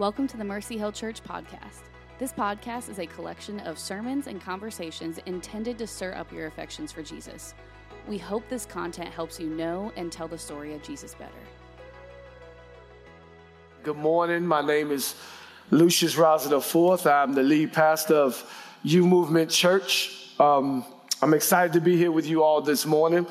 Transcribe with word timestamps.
Welcome 0.00 0.28
to 0.28 0.38
the 0.38 0.44
Mercy 0.44 0.78
Hill 0.78 0.92
Church 0.92 1.22
podcast. 1.22 1.82
This 2.18 2.32
podcast 2.32 2.88
is 2.88 2.98
a 2.98 3.04
collection 3.04 3.60
of 3.60 3.78
sermons 3.78 4.28
and 4.28 4.40
conversations 4.40 5.18
intended 5.26 5.76
to 5.76 5.86
stir 5.86 6.14
up 6.14 6.32
your 6.32 6.46
affections 6.46 6.90
for 6.90 7.02
Jesus. 7.02 7.52
We 8.08 8.16
hope 8.16 8.48
this 8.48 8.64
content 8.64 9.10
helps 9.10 9.38
you 9.38 9.50
know 9.50 9.92
and 9.96 10.10
tell 10.10 10.26
the 10.26 10.38
story 10.38 10.72
of 10.72 10.82
Jesus 10.82 11.14
better. 11.14 11.42
Good 13.82 13.98
morning. 13.98 14.46
My 14.46 14.62
name 14.62 14.90
is 14.90 15.16
Lucius 15.70 16.16
Rouser 16.16 16.56
IV. 16.56 17.06
I'm 17.06 17.34
the 17.34 17.42
lead 17.42 17.74
pastor 17.74 18.14
of 18.14 18.42
UMovement 18.86 19.50
Church. 19.50 20.30
Um, 20.40 20.82
I'm 21.20 21.34
excited 21.34 21.74
to 21.74 21.80
be 21.82 21.98
here 21.98 22.10
with 22.10 22.26
you 22.26 22.42
all 22.42 22.62
this 22.62 22.86
morning. 22.86 23.26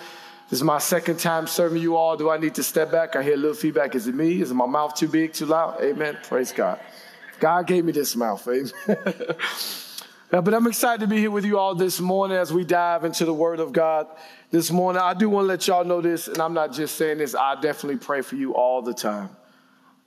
This 0.50 0.58
is 0.58 0.64
my 0.64 0.80
second 0.80 1.20
time 1.20 1.46
serving 1.46 1.80
you 1.80 1.96
all. 1.96 2.18
Do 2.18 2.32
I 2.32 2.38
need 2.38 2.56
to 2.56 2.64
step 2.64 2.92
back? 2.92 3.16
I 3.16 3.22
hear 3.22 3.36
a 3.36 3.38
little 3.38 3.56
feedback. 3.56 3.94
Is 3.94 4.08
it 4.08 4.16
me? 4.16 4.42
Is 4.42 4.52
my 4.52 4.66
mouth 4.66 4.96
too 4.96 5.08
big, 5.08 5.32
too 5.32 5.46
loud? 5.46 5.80
Amen. 5.80 6.18
Praise 6.24 6.52
God. 6.52 6.80
God 7.40 7.68
gave 7.68 7.86
me 7.86 7.92
this 7.92 8.16
mouth. 8.16 8.48
Amen. 8.48 8.72
but 10.32 10.52
I'm 10.52 10.66
excited 10.66 11.02
to 11.02 11.08
be 11.08 11.18
here 11.18 11.30
with 11.30 11.46
you 11.46 11.60
all 11.60 11.76
this 11.76 12.00
morning 12.00 12.36
as 12.36 12.52
we 12.52 12.64
dive 12.64 13.06
into 13.06 13.26
the 13.26 13.34
Word 13.34 13.60
of 13.60 13.72
God 13.72 14.08
this 14.50 14.72
morning. 14.72 15.00
I 15.00 15.14
do 15.14 15.30
want 15.30 15.44
to 15.44 15.48
let 15.50 15.68
y'all 15.68 15.86
know 15.86 16.02
this, 16.02 16.28
and 16.28 16.40
I'm 16.40 16.56
not 16.56 16.74
just 16.74 16.96
saying 16.96 17.20
this, 17.20 17.36
I 17.36 17.54
definitely 17.62 18.00
pray 18.00 18.22
for 18.22 18.36
you 18.36 18.56
all 18.56 18.82
the 18.82 18.94
time. 18.94 19.30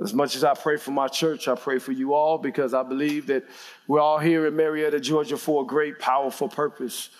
As 0.00 0.12
much 0.12 0.34
as 0.34 0.42
I 0.42 0.54
pray 0.54 0.76
for 0.76 0.90
my 0.90 1.06
church, 1.06 1.46
I 1.46 1.54
pray 1.54 1.78
for 1.78 1.92
you 1.92 2.14
all 2.14 2.36
because 2.36 2.74
I 2.74 2.82
believe 2.82 3.28
that 3.28 3.44
we're 3.86 4.00
all 4.00 4.18
here 4.18 4.48
in 4.48 4.56
Marietta, 4.56 4.98
Georgia 4.98 5.36
for 5.36 5.62
a 5.62 5.66
great, 5.66 6.00
powerful 6.00 6.48
purpose 6.48 7.10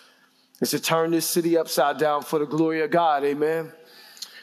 is 0.63 0.71
to 0.71 0.79
turn 0.79 1.11
this 1.11 1.27
city 1.27 1.57
upside 1.57 1.97
down 1.97 2.23
for 2.23 2.39
the 2.39 2.45
glory 2.45 2.81
of 2.81 2.89
God. 2.89 3.23
Amen. 3.25 3.71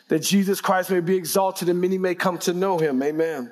That 0.09 0.21
Jesus 0.21 0.61
Christ 0.61 0.91
may 0.91 1.01
be 1.01 1.17
exalted 1.17 1.69
and 1.69 1.81
many 1.81 1.97
may 1.97 2.15
come 2.15 2.37
to 2.39 2.53
know 2.53 2.79
him. 2.79 3.03
Amen. 3.03 3.51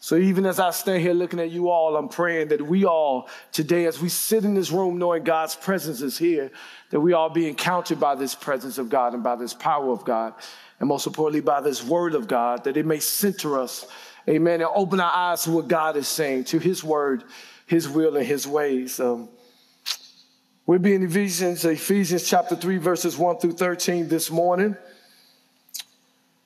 So 0.00 0.16
even 0.16 0.44
as 0.44 0.58
I 0.58 0.72
stand 0.72 1.02
here 1.02 1.14
looking 1.14 1.38
at 1.38 1.52
you 1.52 1.70
all, 1.70 1.96
I'm 1.96 2.08
praying 2.08 2.48
that 2.48 2.60
we 2.60 2.84
all 2.84 3.28
today, 3.52 3.86
as 3.86 4.00
we 4.00 4.08
sit 4.08 4.44
in 4.44 4.54
this 4.54 4.72
room 4.72 4.98
knowing 4.98 5.22
God's 5.22 5.54
presence 5.54 6.00
is 6.00 6.18
here, 6.18 6.50
that 6.90 6.98
we 6.98 7.12
all 7.12 7.30
be 7.30 7.48
encountered 7.48 8.00
by 8.00 8.16
this 8.16 8.34
presence 8.34 8.78
of 8.78 8.88
God 8.88 9.14
and 9.14 9.22
by 9.22 9.36
this 9.36 9.54
power 9.54 9.92
of 9.92 10.04
God, 10.04 10.34
and 10.80 10.88
most 10.88 11.06
importantly 11.06 11.40
by 11.40 11.60
this 11.60 11.84
word 11.84 12.16
of 12.16 12.26
God, 12.26 12.64
that 12.64 12.76
it 12.76 12.84
may 12.84 12.98
center 12.98 13.60
us, 13.60 13.86
amen, 14.28 14.62
and 14.62 14.70
open 14.74 14.98
our 14.98 15.12
eyes 15.14 15.44
to 15.44 15.52
what 15.52 15.68
God 15.68 15.96
is 15.96 16.08
saying, 16.08 16.44
to 16.46 16.58
his 16.58 16.82
word, 16.82 17.22
his 17.66 17.88
will, 17.88 18.16
and 18.16 18.26
his 18.26 18.48
ways. 18.48 18.98
Um, 18.98 19.28
We'll 20.64 20.78
be 20.78 20.94
in 20.94 21.02
Ephesians, 21.02 21.64
Ephesians 21.64 22.28
chapter 22.28 22.54
3, 22.54 22.76
verses 22.76 23.18
1 23.18 23.38
through 23.38 23.52
13 23.52 24.06
this 24.06 24.30
morning. 24.30 24.76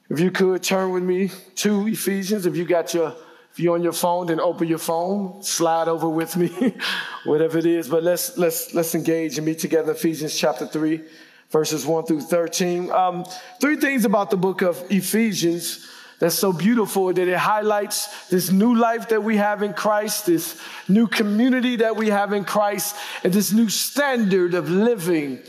If 0.08 0.20
you 0.20 0.30
could 0.30 0.62
turn 0.62 0.90
with 0.92 1.02
me 1.02 1.30
to 1.56 1.86
Ephesians, 1.86 2.46
if 2.46 2.56
you 2.56 2.64
got 2.64 2.94
your 2.94 3.14
if 3.52 3.60
you're 3.60 3.74
on 3.74 3.82
your 3.82 3.92
phone, 3.92 4.26
then 4.26 4.38
open 4.38 4.68
your 4.68 4.78
phone, 4.78 5.42
slide 5.42 5.88
over 5.88 6.08
with 6.08 6.36
me, 6.36 6.74
whatever 7.24 7.58
it 7.58 7.66
is. 7.66 7.88
But 7.88 8.04
let's 8.04 8.38
let's 8.38 8.72
let's 8.72 8.94
engage 8.94 9.36
and 9.36 9.46
meet 9.46 9.58
together. 9.58 9.92
Ephesians 9.92 10.38
chapter 10.38 10.66
3, 10.66 11.02
verses 11.50 11.84
1 11.84 12.06
through 12.06 12.22
13. 12.22 12.90
Um, 12.90 13.26
three 13.60 13.76
things 13.76 14.06
about 14.06 14.30
the 14.30 14.36
book 14.38 14.62
of 14.62 14.82
Ephesians 14.90 15.86
that's 16.18 16.34
so 16.34 16.52
beautiful 16.52 17.12
that 17.12 17.28
it 17.28 17.36
highlights 17.36 18.28
this 18.28 18.50
new 18.50 18.74
life 18.74 19.10
that 19.10 19.22
we 19.22 19.36
have 19.36 19.62
in 19.62 19.74
Christ, 19.74 20.26
this 20.26 20.60
new 20.88 21.06
community 21.06 21.76
that 21.76 21.96
we 21.96 22.08
have 22.08 22.32
in 22.32 22.44
Christ, 22.44 22.96
and 23.22 23.32
this 23.32 23.52
new 23.52 23.68
standard 23.68 24.54
of 24.54 24.70
living 24.70 25.40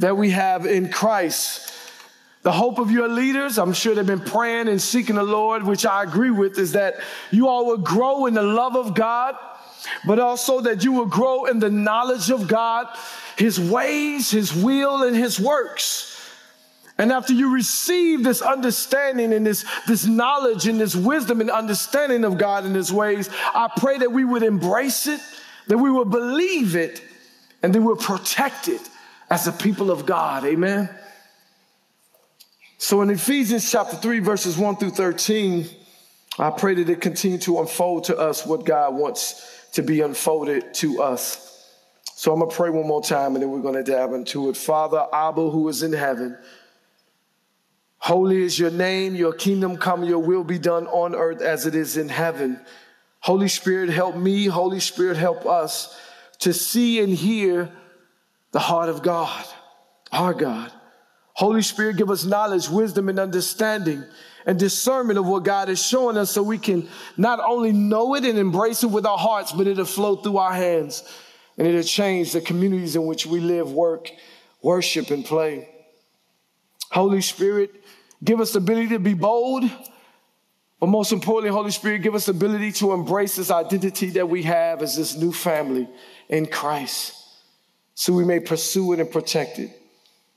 that 0.00 0.16
we 0.16 0.30
have 0.30 0.66
in 0.66 0.90
Christ. 0.90 1.72
The 2.42 2.52
hope 2.52 2.78
of 2.78 2.90
your 2.90 3.08
leaders, 3.08 3.58
I'm 3.58 3.72
sure 3.72 3.94
they've 3.94 4.06
been 4.06 4.20
praying 4.20 4.68
and 4.68 4.82
seeking 4.82 5.16
the 5.16 5.22
Lord, 5.22 5.62
which 5.62 5.86
I 5.86 6.02
agree 6.02 6.30
with, 6.30 6.58
is 6.58 6.72
that 6.72 6.96
you 7.30 7.48
all 7.48 7.66
will 7.66 7.78
grow 7.78 8.26
in 8.26 8.34
the 8.34 8.42
love 8.42 8.76
of 8.76 8.94
God, 8.94 9.36
but 10.06 10.18
also 10.18 10.60
that 10.62 10.82
you 10.82 10.92
will 10.92 11.06
grow 11.06 11.44
in 11.44 11.60
the 11.60 11.70
knowledge 11.70 12.30
of 12.30 12.48
God, 12.48 12.88
His 13.36 13.60
ways, 13.60 14.30
His 14.32 14.52
will, 14.54 15.04
and 15.04 15.16
His 15.16 15.38
works. 15.38 16.15
And 16.98 17.12
after 17.12 17.34
you 17.34 17.52
receive 17.52 18.24
this 18.24 18.40
understanding 18.40 19.32
and 19.34 19.46
this, 19.46 19.66
this 19.86 20.06
knowledge 20.06 20.66
and 20.66 20.80
this 20.80 20.96
wisdom 20.96 21.40
and 21.40 21.50
understanding 21.50 22.24
of 22.24 22.38
God 22.38 22.64
and 22.64 22.74
His 22.74 22.92
ways, 22.92 23.28
I 23.54 23.70
pray 23.76 23.98
that 23.98 24.12
we 24.12 24.24
would 24.24 24.42
embrace 24.42 25.06
it, 25.06 25.20
that 25.66 25.76
we 25.76 25.90
would 25.90 26.10
believe 26.10 26.74
it, 26.74 27.02
and 27.62 27.74
that 27.74 27.80
we 27.80 27.86
would 27.86 28.00
protect 28.00 28.68
it 28.68 28.80
as 29.28 29.46
a 29.46 29.52
people 29.52 29.90
of 29.90 30.06
God. 30.06 30.44
Amen. 30.44 30.88
So 32.78 33.02
in 33.02 33.10
Ephesians 33.10 33.70
chapter 33.70 33.96
3, 33.96 34.20
verses 34.20 34.56
1 34.56 34.76
through 34.76 34.90
13, 34.90 35.66
I 36.38 36.50
pray 36.50 36.74
that 36.74 36.88
it 36.88 37.00
continue 37.00 37.38
to 37.38 37.60
unfold 37.60 38.04
to 38.04 38.16
us 38.16 38.46
what 38.46 38.64
God 38.64 38.94
wants 38.94 39.68
to 39.72 39.82
be 39.82 40.00
unfolded 40.00 40.74
to 40.74 41.02
us. 41.02 41.42
So 42.14 42.32
I'm 42.32 42.38
going 42.38 42.50
to 42.50 42.56
pray 42.56 42.70
one 42.70 42.86
more 42.86 43.02
time 43.02 43.34
and 43.34 43.42
then 43.42 43.50
we're 43.50 43.60
going 43.60 43.82
to 43.82 43.90
dive 43.90 44.12
into 44.12 44.48
it. 44.48 44.56
Father, 44.56 45.06
Abba, 45.12 45.50
who 45.50 45.68
is 45.68 45.82
in 45.82 45.92
heaven, 45.92 46.36
Holy 47.98 48.42
is 48.42 48.58
your 48.58 48.70
name, 48.70 49.14
your 49.14 49.32
kingdom 49.32 49.76
come, 49.76 50.04
your 50.04 50.18
will 50.18 50.44
be 50.44 50.58
done 50.58 50.86
on 50.88 51.14
earth 51.14 51.40
as 51.40 51.66
it 51.66 51.74
is 51.74 51.96
in 51.96 52.08
heaven. 52.08 52.60
Holy 53.20 53.48
Spirit, 53.48 53.90
help 53.90 54.16
me. 54.16 54.46
Holy 54.46 54.80
Spirit, 54.80 55.16
help 55.16 55.46
us 55.46 55.98
to 56.40 56.52
see 56.52 57.00
and 57.00 57.12
hear 57.12 57.70
the 58.52 58.60
heart 58.60 58.88
of 58.88 59.02
God, 59.02 59.44
our 60.12 60.34
God. 60.34 60.70
Holy 61.32 61.62
Spirit, 61.62 61.96
give 61.96 62.10
us 62.10 62.24
knowledge, 62.24 62.68
wisdom, 62.68 63.08
and 63.08 63.18
understanding 63.18 64.04
and 64.46 64.58
discernment 64.58 65.18
of 65.18 65.26
what 65.26 65.42
God 65.44 65.68
is 65.68 65.84
showing 65.84 66.16
us 66.16 66.30
so 66.30 66.42
we 66.42 66.56
can 66.56 66.88
not 67.16 67.40
only 67.40 67.72
know 67.72 68.14
it 68.14 68.24
and 68.24 68.38
embrace 68.38 68.84
it 68.84 68.86
with 68.86 69.04
our 69.04 69.18
hearts, 69.18 69.52
but 69.52 69.66
it'll 69.66 69.84
flow 69.84 70.16
through 70.16 70.38
our 70.38 70.54
hands 70.54 71.02
and 71.58 71.66
it'll 71.66 71.82
change 71.82 72.32
the 72.32 72.40
communities 72.40 72.96
in 72.96 73.06
which 73.06 73.26
we 73.26 73.40
live, 73.40 73.72
work, 73.72 74.10
worship, 74.62 75.10
and 75.10 75.24
play. 75.24 75.68
Holy 76.90 77.20
Spirit, 77.20 77.82
Give 78.24 78.40
us 78.40 78.52
the 78.52 78.58
ability 78.58 78.88
to 78.88 78.98
be 78.98 79.14
bold. 79.14 79.64
But 80.80 80.88
most 80.88 81.12
importantly, 81.12 81.50
Holy 81.50 81.70
Spirit, 81.70 82.02
give 82.02 82.14
us 82.14 82.26
the 82.26 82.32
ability 82.32 82.72
to 82.72 82.92
embrace 82.92 83.36
this 83.36 83.50
identity 83.50 84.10
that 84.10 84.28
we 84.28 84.42
have 84.42 84.82
as 84.82 84.96
this 84.96 85.16
new 85.16 85.32
family 85.32 85.88
in 86.28 86.46
Christ 86.46 87.14
so 87.94 88.12
we 88.12 88.24
may 88.24 88.40
pursue 88.40 88.92
it 88.92 89.00
and 89.00 89.10
protect 89.10 89.58
it. 89.58 89.70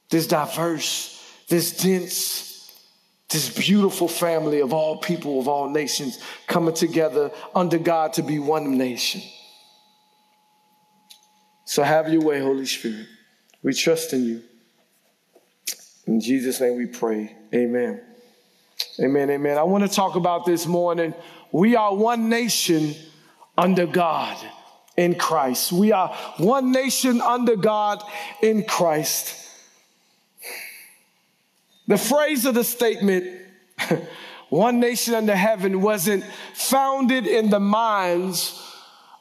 This 0.09 0.27
diverse, 0.27 1.21
this 1.49 1.75
dense, 1.75 2.73
this 3.29 3.53
beautiful 3.53 4.07
family 4.07 4.61
of 4.61 4.71
all 4.71 4.97
people, 4.97 5.41
of 5.41 5.49
all 5.49 5.69
nations 5.69 6.23
coming 6.47 6.73
together 6.73 7.31
under 7.53 7.77
God 7.77 8.13
to 8.13 8.23
be 8.23 8.39
one 8.39 8.77
nation. 8.77 9.21
So 11.66 11.83
have 11.83 12.07
your 12.07 12.21
way, 12.21 12.39
Holy 12.39 12.66
Spirit. 12.66 13.07
We 13.61 13.73
trust 13.73 14.13
in 14.13 14.23
you. 14.23 14.43
In 16.09 16.20
Jesus' 16.20 16.59
name 16.59 16.75
we 16.75 16.88
pray. 16.88 17.36
Amen. 17.53 18.02
Amen. 19.00 19.30
Amen. 19.30 19.59
I 19.59 19.62
want 19.62 19.84
to 19.84 19.88
talk 19.88 20.16
about 20.16 20.44
this 20.44 20.66
morning. 20.66 21.14
We 21.52 21.75
are 21.75 21.94
one 21.94 22.30
nation 22.30 22.96
under 23.56 23.86
God 23.86 24.36
in 24.97 25.14
Christ. 25.14 25.72
We 25.72 25.92
are 25.92 26.08
one 26.38 26.72
nation 26.72 27.22
under 27.22 27.56
God 27.56 28.02
in 28.42 28.64
Christ. 28.64 29.36
The 31.88 31.97
phrase 32.00 32.44
of 32.46 32.56
the 32.56 32.64
statement, 32.64 33.28
one 34.50 34.80
nation 34.80 35.14
under 35.14 35.36
heaven, 35.36 35.80
wasn't 35.80 36.24
founded 36.56 37.28
in 37.28 37.52
the 37.52 37.59
minds 37.59 38.59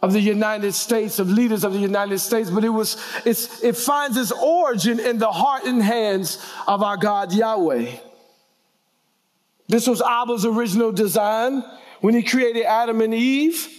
of 0.00 0.12
the 0.12 0.20
United 0.20 0.72
States, 0.72 1.18
of 1.18 1.28
leaders 1.28 1.64
of 1.64 1.72
the 1.72 1.78
United 1.78 2.18
States, 2.20 2.50
but 2.50 2.64
it 2.64 2.68
was, 2.68 2.96
it 3.24 3.76
finds 3.76 4.16
its 4.16 4.30
origin 4.30 5.00
in 5.00 5.18
the 5.18 5.30
heart 5.30 5.64
and 5.64 5.82
hands 5.82 6.38
of 6.66 6.82
our 6.82 6.96
God 6.96 7.32
Yahweh. 7.32 7.90
This 9.66 9.86
was 9.86 10.00
Abba's 10.00 10.46
original 10.46 10.92
design 10.92 11.64
when 12.00 12.14
he 12.14 12.22
created 12.22 12.64
Adam 12.64 13.00
and 13.00 13.12
Eve. 13.12 13.74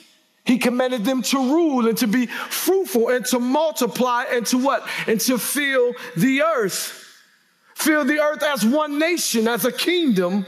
He 0.46 0.58
commanded 0.58 1.06
them 1.06 1.22
to 1.24 1.38
rule 1.38 1.88
and 1.88 1.98
to 2.00 2.08
be 2.08 2.26
fruitful 2.26 3.10
and 3.10 3.26
to 3.28 3.40
multiply 3.40 4.26
and 4.32 4.46
to 4.48 4.58
what? 4.58 4.88
And 5.08 5.20
to 5.22 5.38
fill 5.38 5.94
the 6.18 6.42
earth. 6.42 7.06
Fill 7.76 8.04
the 8.04 8.20
earth 8.20 8.44
as 8.44 8.66
one 8.66 9.00
nation, 9.00 9.48
as 9.48 9.64
a 9.64 9.72
kingdom 9.72 10.46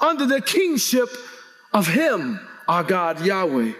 under 0.00 0.26
the 0.26 0.42
kingship 0.42 1.08
of 1.72 1.86
him, 1.86 2.40
our 2.68 2.84
God 2.84 3.24
Yahweh. 3.24 3.72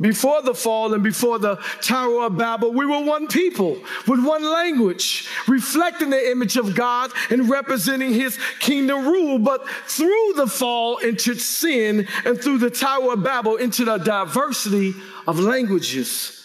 Before 0.00 0.40
the 0.40 0.54
fall 0.54 0.94
and 0.94 1.02
before 1.02 1.38
the 1.38 1.56
Tower 1.82 2.24
of 2.24 2.38
Babel, 2.38 2.72
we 2.72 2.86
were 2.86 3.02
one 3.04 3.26
people 3.26 3.78
with 4.06 4.24
one 4.24 4.42
language, 4.42 5.28
reflecting 5.46 6.08
the 6.08 6.30
image 6.30 6.56
of 6.56 6.74
God 6.74 7.10
and 7.28 7.50
representing 7.50 8.14
his 8.14 8.38
kingdom 8.60 9.06
rule. 9.06 9.38
But 9.38 9.68
through 9.86 10.32
the 10.36 10.46
fall 10.46 10.96
into 10.98 11.34
sin 11.34 12.08
and 12.24 12.40
through 12.40 12.58
the 12.58 12.70
Tower 12.70 13.12
of 13.12 13.22
Babel 13.22 13.56
into 13.56 13.84
the 13.84 13.98
diversity 13.98 14.94
of 15.26 15.38
languages. 15.38 16.36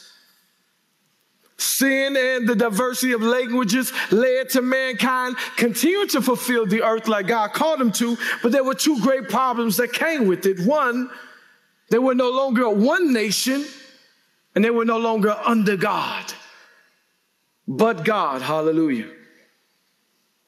Sin 1.58 2.18
and 2.18 2.50
the 2.50 2.56
diversity 2.56 3.14
of 3.14 3.22
languages 3.22 3.94
led 4.12 4.50
to 4.50 4.62
mankind 4.62 5.38
continue 5.56 6.06
to 6.08 6.22
fulfill 6.22 6.66
the 6.66 6.84
earth 6.84 7.08
like 7.08 7.28
God 7.28 7.54
called 7.54 7.80
them 7.80 7.94
to, 7.94 8.18
but 8.44 8.52
there 8.52 8.66
were 8.66 8.76
two 8.76 9.00
great 9.00 9.30
problems 9.30 9.78
that 9.78 9.94
came 9.94 10.28
with 10.28 10.46
it. 10.46 10.60
One, 10.60 11.10
They 11.90 12.00
were 12.00 12.16
no 12.16 12.32
longer 12.32 12.70
one 12.70 13.14
nation 13.14 13.66
and 14.56 14.64
they 14.64 14.70
were 14.70 14.86
no 14.86 14.98
longer 14.98 15.32
under 15.44 15.78
God, 15.78 16.34
but 17.68 18.06
God. 18.06 18.42
Hallelujah. 18.42 19.12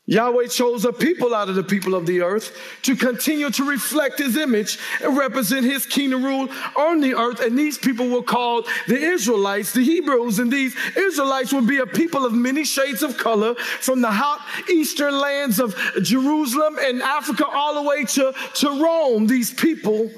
Yahweh 0.10 0.48
chose 0.48 0.86
a 0.86 0.94
people 0.94 1.36
out 1.36 1.50
of 1.50 1.56
the 1.56 1.63
people 1.63 1.94
of 1.94 2.06
the 2.06 2.22
earth 2.22 2.57
to 2.84 2.95
continue 2.95 3.50
to 3.50 3.66
reflect 3.66 4.19
his 4.19 4.38
image 4.38 4.80
and 5.04 5.18
represent 5.18 5.66
his 5.66 5.86
kingdom 5.86 6.24
rule 6.24 6.48
on 6.78 7.01
the 7.01 7.13
earth. 7.13 7.42
And 7.42 7.60
these 7.60 7.78
people 7.78 8.07
were 8.07 8.24
called 8.24 8.68
the 8.88 8.98
Israelites, 8.98 9.74
the 9.74 9.84
Hebrews. 9.84 10.39
And 10.39 10.50
these 10.50 10.78
Israelites 10.95 11.51
would 11.51 11.68
be 11.68 11.80
a 11.80 11.86
people 11.86 12.25
of 12.25 12.34
many 12.34 12.63
shades 12.63 13.04
of 13.04 13.18
color 13.18 13.56
from 13.56 14.00
the 14.00 14.10
hot 14.10 14.42
eastern 14.69 15.19
lands 15.19 15.60
of 15.60 15.75
Jerusalem 16.01 16.78
and 16.80 17.01
Africa 17.01 17.45
all 17.45 17.74
the 17.74 17.88
way 17.89 18.06
to, 18.06 18.34
to 18.56 18.81
Rome. 18.81 19.28
These 19.28 19.56
people 19.56 20.10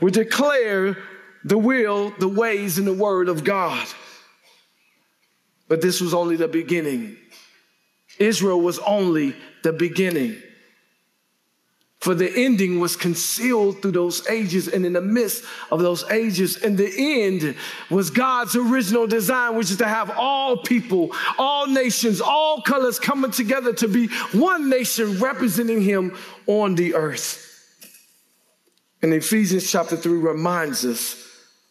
would 0.00 0.14
declare 0.14 0.96
the 1.44 1.58
will, 1.58 2.10
the 2.18 2.28
ways, 2.28 2.78
and 2.78 2.86
the 2.86 2.92
word 2.92 3.28
of 3.28 3.44
God. 3.44 3.86
But 5.68 5.82
this 5.82 6.00
was 6.00 6.14
only 6.14 6.36
the 6.36 6.48
beginning. 6.48 7.16
Israel 8.18 8.60
was 8.60 8.78
only 8.80 9.36
the 9.62 9.72
beginning. 9.72 10.36
For 12.00 12.14
the 12.14 12.30
ending 12.44 12.78
was 12.78 12.94
concealed 12.94 13.82
through 13.82 13.90
those 13.90 14.28
ages, 14.28 14.68
and 14.68 14.86
in 14.86 14.92
the 14.92 15.00
midst 15.00 15.44
of 15.70 15.80
those 15.80 16.08
ages, 16.10 16.56
and 16.56 16.78
the 16.78 16.92
end 16.96 17.56
was 17.90 18.10
God's 18.10 18.54
original 18.54 19.08
design, 19.08 19.56
which 19.56 19.70
is 19.72 19.78
to 19.78 19.88
have 19.88 20.10
all 20.16 20.58
people, 20.58 21.10
all 21.38 21.66
nations, 21.66 22.20
all 22.20 22.62
colors 22.62 23.00
coming 23.00 23.32
together 23.32 23.72
to 23.74 23.88
be 23.88 24.06
one 24.32 24.70
nation 24.70 25.18
representing 25.18 25.82
Him 25.82 26.16
on 26.46 26.76
the 26.76 26.94
earth. 26.94 27.47
And 29.02 29.14
Ephesians 29.14 29.70
chapter 29.70 29.96
3 29.96 30.18
reminds 30.18 30.84
us 30.84 31.24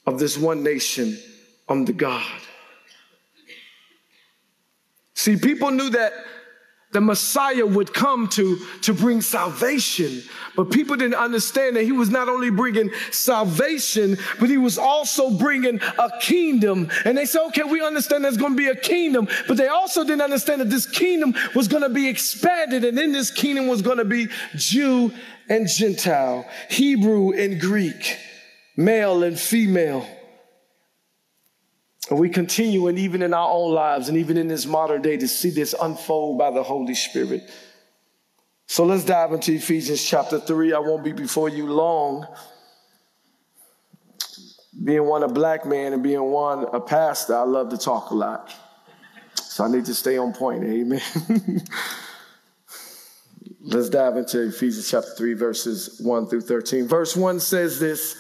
of 0.05 0.19
this 0.19 0.37
one 0.37 0.63
nation 0.63 1.17
um, 1.67 1.79
under 1.79 1.93
God. 1.93 2.25
See, 5.13 5.35
people 5.35 5.71
knew 5.71 5.89
that 5.89 6.13
the 6.93 7.01
Messiah 7.01 7.65
would 7.65 7.93
come 7.93 8.29
to, 8.29 8.57
to 8.83 8.93
bring 8.93 9.19
salvation. 9.19 10.23
But 10.55 10.71
people 10.71 10.95
didn't 10.95 11.15
understand 11.15 11.75
that 11.75 11.83
he 11.83 11.91
was 11.91 12.09
not 12.09 12.29
only 12.29 12.49
bringing 12.49 12.91
salvation, 13.11 14.17
but 14.39 14.49
he 14.49 14.57
was 14.57 14.77
also 14.77 15.29
bringing 15.31 15.81
a 15.81 16.09
kingdom. 16.21 16.89
And 17.03 17.17
they 17.17 17.25
said, 17.25 17.45
okay, 17.47 17.63
we 17.63 17.85
understand 17.85 18.23
there's 18.23 18.37
going 18.37 18.53
to 18.53 18.57
be 18.57 18.67
a 18.67 18.75
kingdom, 18.75 19.27
but 19.47 19.57
they 19.57 19.67
also 19.67 20.03
didn't 20.03 20.21
understand 20.21 20.61
that 20.61 20.69
this 20.69 20.85
kingdom 20.85 21.35
was 21.53 21.67
going 21.67 21.83
to 21.83 21.89
be 21.89 22.07
expanded. 22.07 22.85
And 22.85 22.97
in 22.97 23.11
this 23.11 23.31
kingdom 23.31 23.67
was 23.67 23.81
going 23.81 23.97
to 23.97 24.05
be 24.05 24.29
Jew 24.55 25.11
and 25.49 25.67
Gentile, 25.67 26.45
Hebrew 26.69 27.31
and 27.31 27.59
Greek, 27.59 28.17
male 28.75 29.23
and 29.23 29.39
female. 29.39 30.07
And 32.09 32.19
we 32.19 32.29
continue, 32.29 32.87
and 32.87 32.97
even 32.97 33.21
in 33.21 33.33
our 33.33 33.49
own 33.49 33.73
lives, 33.73 34.07
and 34.07 34.17
even 34.17 34.37
in 34.37 34.47
this 34.47 34.65
modern 34.65 35.01
day, 35.01 35.17
to 35.17 35.27
see 35.27 35.49
this 35.49 35.75
unfold 35.79 36.37
by 36.37 36.51
the 36.51 36.63
Holy 36.63 36.95
Spirit. 36.95 37.49
So 38.67 38.85
let's 38.85 39.03
dive 39.03 39.33
into 39.33 39.53
Ephesians 39.53 40.03
chapter 40.03 40.39
3. 40.39 40.73
I 40.73 40.79
won't 40.79 41.03
be 41.03 41.13
before 41.13 41.49
you 41.49 41.71
long. 41.71 42.27
Being 44.83 45.05
one 45.05 45.23
a 45.23 45.27
black 45.27 45.65
man 45.65 45.93
and 45.93 46.03
being 46.03 46.21
one 46.21 46.65
a 46.71 46.79
pastor, 46.79 47.35
I 47.35 47.43
love 47.43 47.69
to 47.69 47.77
talk 47.77 48.11
a 48.11 48.13
lot. 48.13 48.53
So 49.35 49.63
I 49.63 49.69
need 49.69 49.85
to 49.85 49.95
stay 49.95 50.17
on 50.17 50.33
point. 50.33 50.63
Amen. 50.63 51.01
let's 53.67 53.89
dive 53.89 54.17
into 54.17 54.47
Ephesians 54.47 54.89
chapter 54.89 55.11
3, 55.11 55.33
verses 55.33 55.99
1 55.99 56.27
through 56.27 56.41
13. 56.41 56.87
Verse 56.87 57.15
1 57.15 57.39
says 57.39 57.79
this 57.79 58.15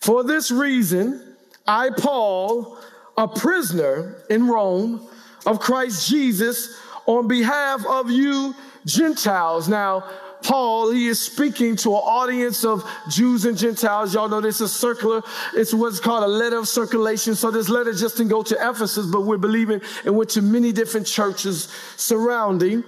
For 0.00 0.24
this 0.24 0.50
reason, 0.50 1.36
I, 1.66 1.90
Paul, 1.90 2.78
a 3.16 3.28
prisoner 3.28 4.22
in 4.30 4.48
Rome 4.48 5.06
of 5.46 5.60
Christ 5.60 6.08
Jesus 6.08 6.80
on 7.06 7.28
behalf 7.28 7.84
of 7.86 8.10
you 8.10 8.54
Gentiles. 8.86 9.68
Now, 9.68 10.04
Paul, 10.42 10.90
he 10.90 11.06
is 11.08 11.20
speaking 11.20 11.74
to 11.76 11.90
an 11.90 12.02
audience 12.02 12.64
of 12.64 12.84
Jews 13.08 13.46
and 13.46 13.56
Gentiles. 13.56 14.12
Y'all 14.12 14.28
know 14.28 14.42
this 14.42 14.60
is 14.60 14.72
circular. 14.72 15.22
It's 15.54 15.72
what's 15.72 16.00
called 16.00 16.22
a 16.22 16.28
letter 16.28 16.58
of 16.58 16.68
circulation. 16.68 17.34
So 17.34 17.50
this 17.50 17.70
letter 17.70 17.94
just 17.94 18.18
didn't 18.18 18.30
go 18.30 18.42
to 18.42 18.54
Ephesus, 18.56 19.06
but 19.06 19.22
we're 19.22 19.38
believing 19.38 19.80
it 20.04 20.10
went 20.10 20.30
to 20.30 20.42
many 20.42 20.70
different 20.70 21.06
churches 21.06 21.72
surrounding. 21.96 22.84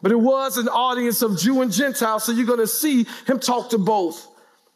But 0.00 0.12
it 0.12 0.20
was 0.20 0.58
an 0.58 0.68
audience 0.68 1.22
of 1.22 1.38
Jew 1.38 1.60
and 1.62 1.72
Gentile. 1.72 2.20
So 2.20 2.32
you're 2.32 2.46
going 2.46 2.58
to 2.60 2.66
see 2.66 3.06
him 3.26 3.40
talk 3.40 3.70
to 3.70 3.78
both. 3.78 4.26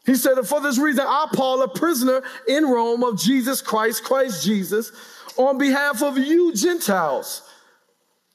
He 0.05 0.15
said, 0.15 0.35
For 0.45 0.59
this 0.59 0.77
reason, 0.77 1.05
I, 1.07 1.27
Paul, 1.33 1.61
a 1.61 1.67
prisoner 1.67 2.21
in 2.47 2.65
Rome 2.65 3.03
of 3.03 3.17
Jesus 3.19 3.61
Christ, 3.61 4.03
Christ 4.03 4.43
Jesus, 4.43 4.91
on 5.37 5.57
behalf 5.57 6.01
of 6.01 6.17
you 6.17 6.53
Gentiles. 6.53 7.49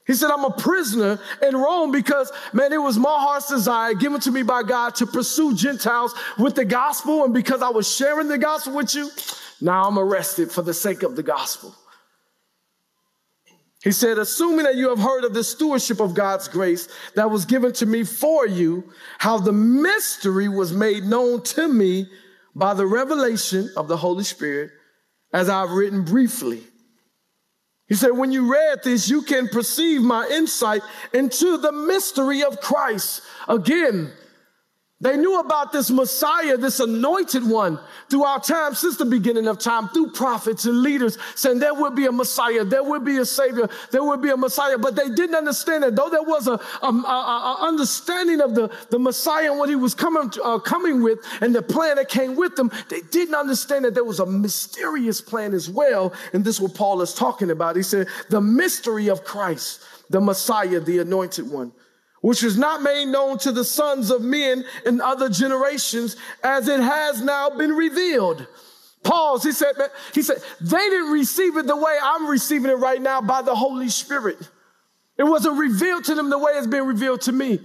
He 0.06 0.14
said, 0.14 0.30
I'm 0.30 0.44
a 0.44 0.50
prisoner 0.50 1.20
in 1.46 1.54
Rome 1.54 1.92
because, 1.92 2.32
man, 2.54 2.72
it 2.72 2.80
was 2.80 2.96
my 2.96 3.14
heart's 3.20 3.50
desire 3.50 3.92
given 3.92 4.18
to 4.20 4.30
me 4.30 4.42
by 4.42 4.62
God 4.62 4.94
to 4.96 5.06
pursue 5.06 5.54
Gentiles 5.54 6.14
with 6.38 6.54
the 6.54 6.64
gospel. 6.64 7.24
And 7.24 7.34
because 7.34 7.60
I 7.60 7.68
was 7.68 7.94
sharing 7.94 8.26
the 8.26 8.38
gospel 8.38 8.74
with 8.74 8.94
you, 8.94 9.10
now 9.60 9.84
I'm 9.84 9.98
arrested 9.98 10.50
for 10.50 10.62
the 10.62 10.72
sake 10.72 11.02
of 11.02 11.14
the 11.14 11.22
gospel. 11.22 11.74
He 13.82 13.92
said, 13.92 14.18
assuming 14.18 14.64
that 14.64 14.74
you 14.74 14.88
have 14.88 14.98
heard 14.98 15.24
of 15.24 15.34
the 15.34 15.44
stewardship 15.44 16.00
of 16.00 16.14
God's 16.14 16.48
grace 16.48 16.88
that 17.14 17.30
was 17.30 17.44
given 17.44 17.72
to 17.74 17.86
me 17.86 18.02
for 18.02 18.46
you, 18.46 18.92
how 19.18 19.38
the 19.38 19.52
mystery 19.52 20.48
was 20.48 20.72
made 20.72 21.04
known 21.04 21.42
to 21.42 21.68
me 21.68 22.08
by 22.56 22.74
the 22.74 22.86
revelation 22.86 23.70
of 23.76 23.86
the 23.86 23.96
Holy 23.96 24.24
Spirit, 24.24 24.72
as 25.32 25.48
I've 25.48 25.70
written 25.70 26.04
briefly. 26.04 26.64
He 27.86 27.94
said, 27.94 28.10
when 28.10 28.32
you 28.32 28.52
read 28.52 28.80
this, 28.82 29.08
you 29.08 29.22
can 29.22 29.48
perceive 29.48 30.02
my 30.02 30.28
insight 30.28 30.82
into 31.14 31.56
the 31.56 31.72
mystery 31.72 32.42
of 32.42 32.60
Christ. 32.60 33.22
Again, 33.48 34.10
they 35.00 35.16
knew 35.16 35.38
about 35.38 35.70
this 35.70 35.92
Messiah, 35.92 36.56
this 36.56 36.80
anointed 36.80 37.48
one 37.48 37.78
throughout 38.10 38.42
time, 38.42 38.74
since 38.74 38.96
the 38.96 39.04
beginning 39.04 39.46
of 39.46 39.56
time, 39.60 39.88
through 39.90 40.10
prophets 40.10 40.64
and 40.64 40.82
leaders, 40.82 41.16
saying 41.36 41.60
there 41.60 41.74
would 41.74 41.94
be 41.94 42.06
a 42.06 42.12
Messiah, 42.12 42.64
there 42.64 42.82
would 42.82 43.04
be 43.04 43.18
a 43.18 43.24
Savior, 43.24 43.68
there 43.92 44.02
would 44.02 44.20
be 44.20 44.30
a 44.30 44.36
Messiah. 44.36 44.76
But 44.76 44.96
they 44.96 45.08
didn't 45.08 45.36
understand 45.36 45.84
it. 45.84 45.94
Though 45.94 46.10
there 46.10 46.24
was 46.24 46.48
a, 46.48 46.58
a, 46.82 46.88
a, 46.88 46.90
a 46.90 47.58
understanding 47.60 48.40
of 48.40 48.56
the, 48.56 48.76
the 48.90 48.98
Messiah 48.98 49.50
and 49.50 49.60
what 49.60 49.68
he 49.68 49.76
was 49.76 49.94
coming, 49.94 50.30
to, 50.30 50.42
uh, 50.42 50.58
coming 50.58 51.00
with 51.00 51.20
and 51.40 51.54
the 51.54 51.62
plan 51.62 51.94
that 51.94 52.08
came 52.08 52.34
with 52.34 52.56
them, 52.56 52.72
they 52.88 53.00
didn't 53.12 53.36
understand 53.36 53.84
that 53.84 53.94
there 53.94 54.02
was 54.02 54.18
a 54.18 54.26
mysterious 54.26 55.20
plan 55.20 55.54
as 55.54 55.70
well. 55.70 56.12
And 56.32 56.44
this 56.44 56.56
is 56.56 56.60
what 56.60 56.74
Paul 56.74 57.02
is 57.02 57.14
talking 57.14 57.52
about. 57.52 57.76
He 57.76 57.84
said, 57.84 58.08
the 58.30 58.40
mystery 58.40 59.06
of 59.08 59.22
Christ, 59.22 59.80
the 60.10 60.20
Messiah, 60.20 60.80
the 60.80 60.98
anointed 60.98 61.48
one 61.48 61.70
which 62.20 62.42
was 62.42 62.58
not 62.58 62.82
made 62.82 63.06
known 63.06 63.38
to 63.38 63.52
the 63.52 63.64
sons 63.64 64.10
of 64.10 64.22
men 64.22 64.64
in 64.84 65.00
other 65.00 65.28
generations 65.28 66.16
as 66.42 66.68
it 66.68 66.80
has 66.80 67.22
now 67.22 67.50
been 67.50 67.72
revealed. 67.72 68.46
Pause. 69.04 69.44
He 69.44 69.52
said, 69.52 69.74
he 70.12 70.22
said, 70.22 70.38
they 70.60 70.76
didn't 70.76 71.12
receive 71.12 71.56
it 71.56 71.66
the 71.66 71.76
way 71.76 71.96
I'm 72.02 72.26
receiving 72.26 72.70
it 72.70 72.78
right 72.78 73.00
now 73.00 73.20
by 73.20 73.42
the 73.42 73.54
Holy 73.54 73.88
Spirit. 73.88 74.38
It 75.16 75.24
wasn't 75.24 75.58
revealed 75.58 76.04
to 76.04 76.14
them 76.14 76.30
the 76.30 76.38
way 76.38 76.52
it's 76.52 76.66
been 76.66 76.86
revealed 76.86 77.22
to 77.22 77.32
me. 77.32 77.60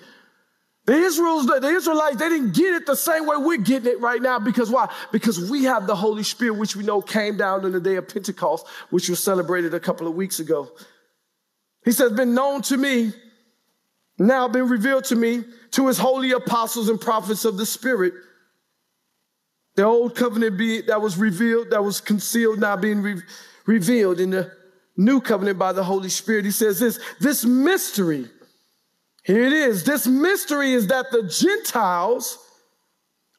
The 0.86 0.96
Israels, 0.96 1.46
the 1.46 1.66
Israelites, 1.66 2.18
they 2.18 2.28
didn't 2.28 2.54
get 2.54 2.74
it 2.74 2.86
the 2.86 2.96
same 2.96 3.26
way 3.26 3.38
we're 3.38 3.58
getting 3.58 3.92
it 3.92 4.02
right 4.02 4.22
now. 4.22 4.38
Because 4.38 4.70
why? 4.70 4.92
Because 5.12 5.50
we 5.50 5.64
have 5.64 5.88
the 5.88 5.96
Holy 5.96 6.24
Spirit, 6.24 6.58
which 6.58 6.76
we 6.76 6.84
know 6.84 7.02
came 7.02 7.38
down 7.38 7.64
on 7.64 7.72
the 7.72 7.80
day 7.80 7.96
of 7.96 8.10
Pentecost, 8.10 8.68
which 8.90 9.08
was 9.08 9.24
celebrated 9.24 9.74
a 9.74 9.80
couple 9.80 10.08
of 10.08 10.16
weeks 10.16 10.40
ago. 10.40 10.70
He 11.86 11.92
says, 11.92 12.12
been 12.12 12.34
known 12.34 12.62
to 12.64 12.78
me 12.78 13.14
now 14.28 14.48
been 14.48 14.68
revealed 14.68 15.06
to 15.06 15.16
me 15.16 15.44
to 15.72 15.88
his 15.88 15.98
holy 15.98 16.32
apostles 16.32 16.90
and 16.90 17.00
prophets 17.00 17.46
of 17.46 17.58
the 17.58 17.66
Spirit. 17.66 18.14
The 19.76 19.84
old 19.84 20.16
covenant 20.16 20.58
be, 20.58 20.82
that 20.82 21.02
was 21.02 21.18
revealed, 21.18 21.72
that 21.72 21.84
was 21.84 22.00
concealed, 22.00 22.60
now 22.60 22.76
being 22.76 23.02
re- 23.02 23.22
revealed 23.66 24.20
in 24.20 24.30
the 24.30 24.52
new 24.96 25.20
covenant 25.20 25.58
by 25.58 25.74
the 25.74 25.84
Holy 25.84 26.10
Spirit. 26.10 26.46
He 26.46 26.52
says 26.52 26.80
this, 26.80 27.00
this 27.20 27.44
mystery, 27.44 28.28
here 29.24 29.44
it 29.44 29.54
is. 29.54 29.84
This 29.84 30.06
mystery 30.06 30.74
is 30.74 30.88
that 30.88 31.12
the 31.12 31.24
Gentiles 31.24 32.38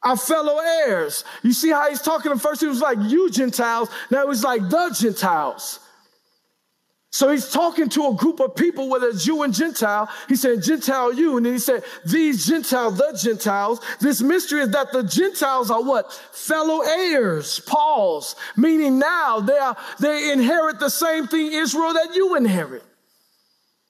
are 0.03 0.17
fellow 0.17 0.59
heirs. 0.59 1.23
You 1.41 1.53
see 1.53 1.69
how 1.69 1.89
he's 1.89 2.01
talking 2.01 2.31
at 2.31 2.41
first? 2.41 2.61
He 2.61 2.67
was 2.67 2.81
like, 2.81 2.97
you 3.01 3.29
Gentiles. 3.31 3.89
Now 4.11 4.27
he's 4.27 4.43
like, 4.43 4.61
the 4.69 4.95
Gentiles. 4.99 5.79
So 7.15 7.31
he's 7.31 7.49
talking 7.49 7.87
to 7.91 8.07
a 8.07 8.13
group 8.13 8.41
of 8.41 8.57
people, 8.57 8.89
whether 8.89 9.07
it's 9.07 9.23
Jew 9.23 9.43
and 9.43 9.53
Gentile. 9.53 10.09
He 10.27 10.35
said, 10.35 10.61
Gentile 10.61 11.13
you. 11.13 11.37
And 11.37 11.45
then 11.45 11.53
he 11.53 11.59
said, 11.59 11.85
these 12.05 12.45
Gentiles, 12.45 12.97
the 12.97 13.17
Gentiles. 13.17 13.79
This 14.01 14.21
mystery 14.21 14.59
is 14.59 14.71
that 14.71 14.91
the 14.91 15.01
Gentiles 15.01 15.71
are 15.71 15.81
what? 15.81 16.11
Fellow 16.33 16.81
heirs, 16.81 17.61
Paul's, 17.61 18.35
meaning 18.57 18.99
now 18.99 19.39
they 19.39 19.57
are, 19.57 19.77
they 19.97 20.33
inherit 20.33 20.79
the 20.79 20.89
same 20.89 21.25
thing, 21.25 21.53
Israel, 21.53 21.93
that 21.93 22.13
you 22.15 22.35
inherit. 22.35 22.83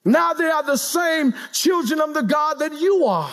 Now 0.04 0.32
they 0.32 0.48
are 0.48 0.62
the 0.62 0.76
same 0.76 1.34
children 1.50 2.00
of 2.00 2.14
the 2.14 2.22
God 2.22 2.60
that 2.60 2.80
you 2.80 3.06
are. 3.06 3.32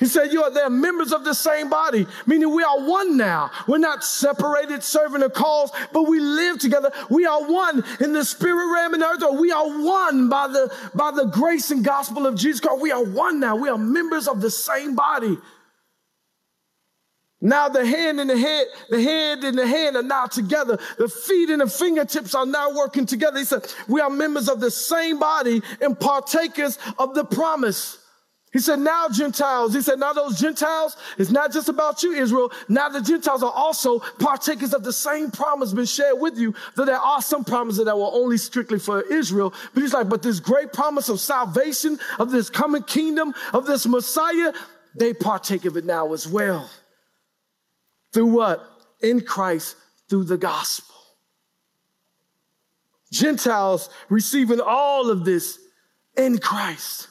He 0.00 0.06
said, 0.06 0.32
you 0.32 0.42
are 0.42 0.50
they're 0.50 0.70
members 0.70 1.12
of 1.12 1.24
the 1.24 1.34
same 1.34 1.68
body, 1.68 2.06
meaning 2.26 2.54
we 2.54 2.64
are 2.64 2.80
one 2.80 3.18
now. 3.18 3.50
We're 3.68 3.76
not 3.76 4.02
separated 4.02 4.82
serving 4.82 5.22
a 5.22 5.28
cause, 5.28 5.70
but 5.92 6.08
we 6.08 6.18
live 6.18 6.58
together. 6.58 6.90
We 7.10 7.26
are 7.26 7.44
one 7.44 7.84
in 8.00 8.14
the 8.14 8.24
spirit 8.24 8.72
realm 8.72 8.94
and 8.94 9.02
earth, 9.02 9.22
or 9.22 9.38
we 9.38 9.52
are 9.52 9.68
one 9.68 10.30
by 10.30 10.48
the, 10.48 10.74
by 10.94 11.10
the 11.10 11.26
grace 11.26 11.70
and 11.70 11.84
gospel 11.84 12.26
of 12.26 12.34
Jesus 12.34 12.60
Christ. 12.60 12.80
We 12.80 12.90
are 12.90 13.04
one 13.04 13.40
now. 13.40 13.56
We 13.56 13.68
are 13.68 13.76
members 13.76 14.26
of 14.26 14.40
the 14.40 14.50
same 14.50 14.94
body. 14.96 15.36
Now 17.42 17.68
the 17.68 17.84
hand 17.84 18.20
and 18.20 18.30
the 18.30 18.38
head, 18.38 18.66
the 18.88 19.02
head 19.02 19.44
and 19.44 19.58
the 19.58 19.66
hand 19.66 19.96
are 19.96 20.02
now 20.02 20.26
together. 20.26 20.78
The 20.96 21.08
feet 21.08 21.50
and 21.50 21.60
the 21.60 21.66
fingertips 21.66 22.34
are 22.34 22.46
now 22.46 22.74
working 22.74 23.04
together. 23.04 23.38
He 23.38 23.44
said, 23.44 23.66
we 23.86 24.00
are 24.00 24.10
members 24.10 24.48
of 24.48 24.60
the 24.60 24.70
same 24.70 25.18
body 25.18 25.62
and 25.82 26.00
partakers 26.00 26.78
of 26.98 27.14
the 27.14 27.24
promise. 27.24 27.98
He 28.52 28.58
said, 28.58 28.80
now 28.80 29.08
Gentiles, 29.08 29.74
he 29.74 29.80
said, 29.80 30.00
now 30.00 30.12
those 30.12 30.40
Gentiles, 30.40 30.96
it's 31.18 31.30
not 31.30 31.52
just 31.52 31.68
about 31.68 32.02
you, 32.02 32.12
Israel. 32.14 32.50
Now 32.68 32.88
the 32.88 33.00
Gentiles 33.00 33.44
are 33.44 33.52
also 33.52 34.00
partakers 34.18 34.74
of 34.74 34.82
the 34.82 34.92
same 34.92 35.30
promise 35.30 35.72
been 35.72 35.84
shared 35.84 36.18
with 36.18 36.36
you, 36.36 36.52
though 36.74 36.84
there 36.84 36.98
are 36.98 37.22
some 37.22 37.44
promises 37.44 37.84
that 37.84 37.96
were 37.96 38.10
only 38.10 38.38
strictly 38.38 38.80
for 38.80 39.02
Israel. 39.02 39.54
But 39.72 39.82
he's 39.82 39.94
like, 39.94 40.08
but 40.08 40.22
this 40.22 40.40
great 40.40 40.72
promise 40.72 41.08
of 41.08 41.20
salvation, 41.20 42.00
of 42.18 42.32
this 42.32 42.50
coming 42.50 42.82
kingdom, 42.82 43.34
of 43.52 43.66
this 43.66 43.86
Messiah, 43.86 44.52
they 44.96 45.14
partake 45.14 45.64
of 45.64 45.76
it 45.76 45.84
now 45.84 46.12
as 46.12 46.26
well. 46.26 46.68
Through 48.12 48.26
what? 48.26 48.66
In 49.00 49.20
Christ, 49.20 49.76
through 50.08 50.24
the 50.24 50.36
gospel. 50.36 50.96
Gentiles 53.12 53.90
receiving 54.08 54.60
all 54.60 55.08
of 55.08 55.24
this 55.24 55.60
in 56.16 56.38
Christ. 56.38 57.06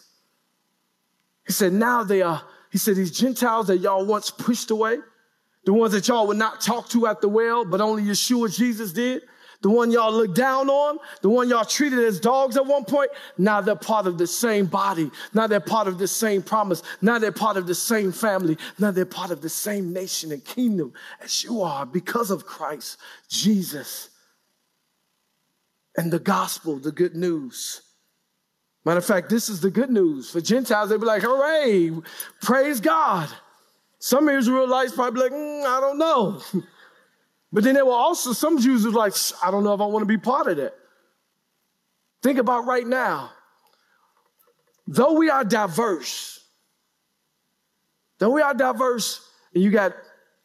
He 1.49 1.53
said, 1.53 1.73
now 1.73 2.03
they 2.03 2.21
are, 2.21 2.43
he 2.71 2.77
said, 2.77 2.95
these 2.95 3.09
Gentiles 3.09 3.65
that 3.67 3.79
y'all 3.79 4.05
once 4.05 4.29
pushed 4.29 4.69
away, 4.69 4.99
the 5.65 5.73
ones 5.73 5.93
that 5.93 6.07
y'all 6.07 6.27
would 6.27 6.37
not 6.37 6.61
talk 6.61 6.89
to 6.89 7.07
at 7.07 7.21
the 7.21 7.27
well, 7.27 7.65
but 7.65 7.81
only 7.81 8.03
Yeshua 8.03 8.55
Jesus 8.55 8.93
did, 8.93 9.23
the 9.61 9.69
one 9.71 9.89
y'all 9.89 10.13
looked 10.13 10.35
down 10.35 10.69
on, 10.69 10.99
the 11.23 11.29
one 11.29 11.49
y'all 11.49 11.65
treated 11.65 11.97
as 11.97 12.19
dogs 12.19 12.55
at 12.55 12.67
one 12.67 12.85
point, 12.85 13.09
now 13.39 13.61
they're 13.61 13.75
part 13.75 14.05
of 14.05 14.19
the 14.19 14.27
same 14.27 14.67
body. 14.67 15.09
Now 15.33 15.47
they're 15.47 15.59
part 15.59 15.87
of 15.87 15.97
the 15.97 16.07
same 16.07 16.43
promise. 16.43 16.83
Now 17.01 17.17
they're 17.17 17.31
part 17.31 17.57
of 17.57 17.65
the 17.65 17.73
same 17.73 18.11
family. 18.11 18.55
Now 18.77 18.91
they're 18.91 19.07
part 19.07 19.31
of 19.31 19.41
the 19.41 19.49
same 19.49 19.91
nation 19.91 20.31
and 20.31 20.45
kingdom 20.45 20.93
as 21.19 21.43
you 21.43 21.63
are 21.63 21.83
because 21.83 22.29
of 22.29 22.45
Christ, 22.45 22.99
Jesus, 23.27 24.11
and 25.97 26.13
the 26.13 26.19
gospel, 26.19 26.77
the 26.77 26.91
good 26.91 27.15
news. 27.15 27.88
Matter 28.89 28.97
of 28.97 29.05
fact, 29.05 29.29
this 29.29 29.49
is 29.49 29.61
the 29.61 29.69
good 29.69 29.91
news. 29.91 30.31
For 30.31 30.41
Gentiles, 30.41 30.89
they'd 30.89 30.99
be 30.99 31.05
like, 31.05 31.21
hooray, 31.21 31.91
praise 32.41 32.79
God. 32.81 33.29
Some 33.99 34.27
Israelites 34.27 34.93
probably 34.93 35.21
like, 35.21 35.31
mm, 35.31 35.63
I 35.63 35.79
don't 35.79 35.99
know. 35.99 36.41
But 37.53 37.63
then 37.63 37.75
there 37.75 37.85
were 37.85 37.91
also 37.91 38.33
some 38.33 38.59
Jews 38.59 38.83
who 38.83 38.91
were 38.91 38.97
like, 38.97 39.13
I 39.43 39.51
don't 39.51 39.63
know 39.63 39.75
if 39.75 39.79
I 39.79 39.85
want 39.85 40.01
to 40.01 40.07
be 40.07 40.17
part 40.17 40.47
of 40.47 40.57
that. 40.57 40.73
Think 42.23 42.39
about 42.39 42.65
right 42.65 42.85
now. 42.85 43.29
Though 44.87 45.13
we 45.13 45.29
are 45.29 45.43
diverse, 45.43 46.43
though 48.17 48.31
we 48.31 48.41
are 48.41 48.55
diverse, 48.55 49.23
and 49.53 49.63
you 49.63 49.69
got 49.69 49.93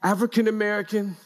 African 0.03 0.49
American, 0.49 1.17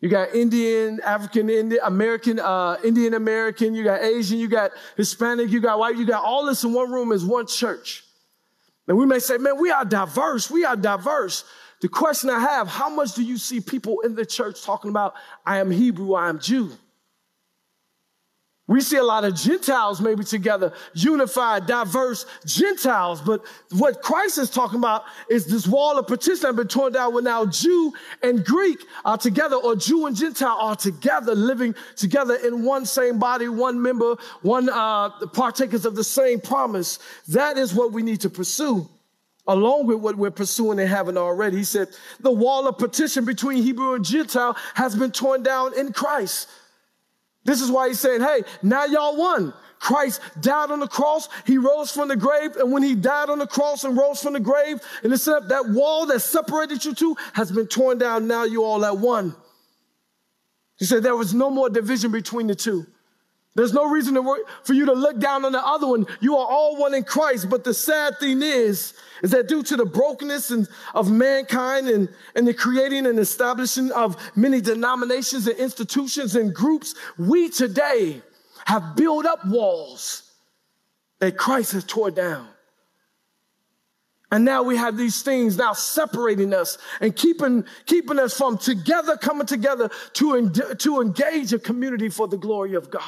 you 0.00 0.08
got 0.08 0.34
Indian, 0.34 1.00
African 1.00 1.50
Indian, 1.50 1.80
American, 1.84 2.38
uh, 2.38 2.76
Indian 2.84 3.14
American, 3.14 3.74
you 3.74 3.82
got 3.82 4.02
Asian, 4.02 4.38
you 4.38 4.48
got 4.48 4.70
Hispanic, 4.96 5.50
you 5.50 5.60
got 5.60 5.78
white, 5.78 5.96
you 5.96 6.06
got 6.06 6.22
all 6.22 6.46
this 6.46 6.62
in 6.62 6.72
one 6.72 6.90
room 6.90 7.10
as 7.10 7.24
one 7.24 7.46
church. 7.46 8.04
And 8.86 8.96
we 8.96 9.06
may 9.06 9.18
say, 9.18 9.38
man, 9.38 9.60
we 9.60 9.70
are 9.70 9.84
diverse, 9.84 10.50
we 10.50 10.64
are 10.64 10.76
diverse. 10.76 11.44
The 11.80 11.88
question 11.88 12.30
I 12.30 12.40
have, 12.40 12.68
how 12.68 12.88
much 12.88 13.14
do 13.14 13.22
you 13.22 13.36
see 13.36 13.60
people 13.60 14.00
in 14.00 14.14
the 14.14 14.24
church 14.24 14.62
talking 14.62 14.90
about, 14.90 15.14
I 15.44 15.58
am 15.58 15.70
Hebrew, 15.70 16.14
I 16.14 16.28
am 16.28 16.38
Jew? 16.38 16.72
We 18.68 18.82
see 18.82 18.98
a 18.98 19.02
lot 19.02 19.24
of 19.24 19.34
Gentiles 19.34 19.98
maybe 19.98 20.22
together, 20.24 20.74
unified, 20.92 21.66
diverse 21.66 22.26
Gentiles. 22.44 23.22
But 23.22 23.42
what 23.70 24.02
Christ 24.02 24.36
is 24.36 24.50
talking 24.50 24.78
about 24.78 25.04
is 25.30 25.46
this 25.46 25.66
wall 25.66 25.98
of 25.98 26.06
partition 26.06 26.42
that 26.42 26.48
has 26.48 26.56
been 26.56 26.68
torn 26.68 26.92
down 26.92 27.14
where 27.14 27.22
now 27.22 27.46
Jew 27.46 27.94
and 28.22 28.44
Greek 28.44 28.78
are 29.06 29.16
together, 29.16 29.56
or 29.56 29.74
Jew 29.74 30.04
and 30.04 30.14
Gentile 30.14 30.58
are 30.60 30.76
together, 30.76 31.34
living 31.34 31.74
together 31.96 32.34
in 32.34 32.62
one 32.62 32.84
same 32.84 33.18
body, 33.18 33.48
one 33.48 33.80
member, 33.80 34.16
one 34.42 34.68
uh, 34.68 35.08
partakers 35.28 35.86
of 35.86 35.96
the 35.96 36.04
same 36.04 36.38
promise. 36.38 36.98
That 37.28 37.56
is 37.56 37.72
what 37.72 37.92
we 37.92 38.02
need 38.02 38.20
to 38.20 38.30
pursue 38.30 38.86
along 39.46 39.86
with 39.86 39.98
what 39.98 40.14
we're 40.14 40.30
pursuing 40.30 40.78
and 40.78 40.86
haven't 40.86 41.16
already. 41.16 41.56
He 41.56 41.64
said, 41.64 41.88
the 42.20 42.30
wall 42.30 42.68
of 42.68 42.76
partition 42.76 43.24
between 43.24 43.62
Hebrew 43.62 43.94
and 43.94 44.04
Gentile 44.04 44.54
has 44.74 44.94
been 44.94 45.10
torn 45.10 45.42
down 45.42 45.72
in 45.72 45.94
Christ. 45.94 46.48
This 47.48 47.62
is 47.62 47.70
why 47.70 47.88
he's 47.88 47.98
saying, 47.98 48.20
hey, 48.20 48.42
now 48.62 48.84
y'all 48.84 49.16
won. 49.16 49.54
Christ 49.78 50.20
died 50.38 50.70
on 50.70 50.80
the 50.80 50.86
cross. 50.86 51.30
He 51.46 51.56
rose 51.56 51.90
from 51.90 52.08
the 52.08 52.16
grave. 52.16 52.56
And 52.56 52.70
when 52.70 52.82
he 52.82 52.94
died 52.94 53.30
on 53.30 53.38
the 53.38 53.46
cross 53.46 53.84
and 53.84 53.96
rose 53.96 54.22
from 54.22 54.34
the 54.34 54.40
grave, 54.40 54.82
and 55.02 55.10
it 55.14 55.16
said 55.16 55.48
that 55.48 55.66
wall 55.70 56.04
that 56.08 56.20
separated 56.20 56.84
you 56.84 56.94
two 56.94 57.16
has 57.32 57.50
been 57.50 57.66
torn 57.66 57.96
down. 57.96 58.28
Now 58.28 58.44
you 58.44 58.64
all 58.64 58.84
at 58.84 58.98
one. 58.98 59.34
He 60.76 60.84
said 60.84 61.02
there 61.02 61.16
was 61.16 61.32
no 61.32 61.48
more 61.48 61.70
division 61.70 62.12
between 62.12 62.48
the 62.48 62.54
two. 62.54 62.86
There's 63.58 63.72
no 63.72 63.90
reason 63.90 64.14
to 64.14 64.44
for 64.62 64.72
you 64.72 64.86
to 64.86 64.92
look 64.92 65.18
down 65.18 65.44
on 65.44 65.50
the 65.50 65.66
other 65.66 65.88
one. 65.88 66.06
You 66.20 66.36
are 66.36 66.46
all 66.46 66.76
one 66.76 66.94
in 66.94 67.02
Christ. 67.02 67.50
But 67.50 67.64
the 67.64 67.74
sad 67.74 68.16
thing 68.20 68.40
is, 68.40 68.94
is 69.20 69.32
that 69.32 69.48
due 69.48 69.64
to 69.64 69.76
the 69.76 69.84
brokenness 69.84 70.52
and, 70.52 70.68
of 70.94 71.10
mankind 71.10 71.88
and, 71.88 72.08
and 72.36 72.46
the 72.46 72.54
creating 72.54 73.04
and 73.04 73.18
establishing 73.18 73.90
of 73.90 74.16
many 74.36 74.60
denominations 74.60 75.48
and 75.48 75.58
institutions 75.58 76.36
and 76.36 76.54
groups, 76.54 76.94
we 77.18 77.48
today 77.48 78.22
have 78.64 78.94
built 78.94 79.26
up 79.26 79.44
walls 79.44 80.30
that 81.18 81.36
Christ 81.36 81.72
has 81.72 81.82
tore 81.82 82.12
down. 82.12 82.46
And 84.30 84.44
now 84.44 84.62
we 84.62 84.76
have 84.76 84.96
these 84.96 85.22
things 85.22 85.56
now 85.56 85.72
separating 85.72 86.54
us 86.54 86.78
and 87.00 87.16
keeping, 87.16 87.64
keeping 87.86 88.20
us 88.20 88.38
from 88.38 88.56
together, 88.56 89.16
coming 89.16 89.48
together 89.48 89.90
to, 90.12 90.48
to 90.78 91.00
engage 91.00 91.52
a 91.52 91.58
community 91.58 92.08
for 92.08 92.28
the 92.28 92.36
glory 92.36 92.74
of 92.74 92.88
God. 92.88 93.02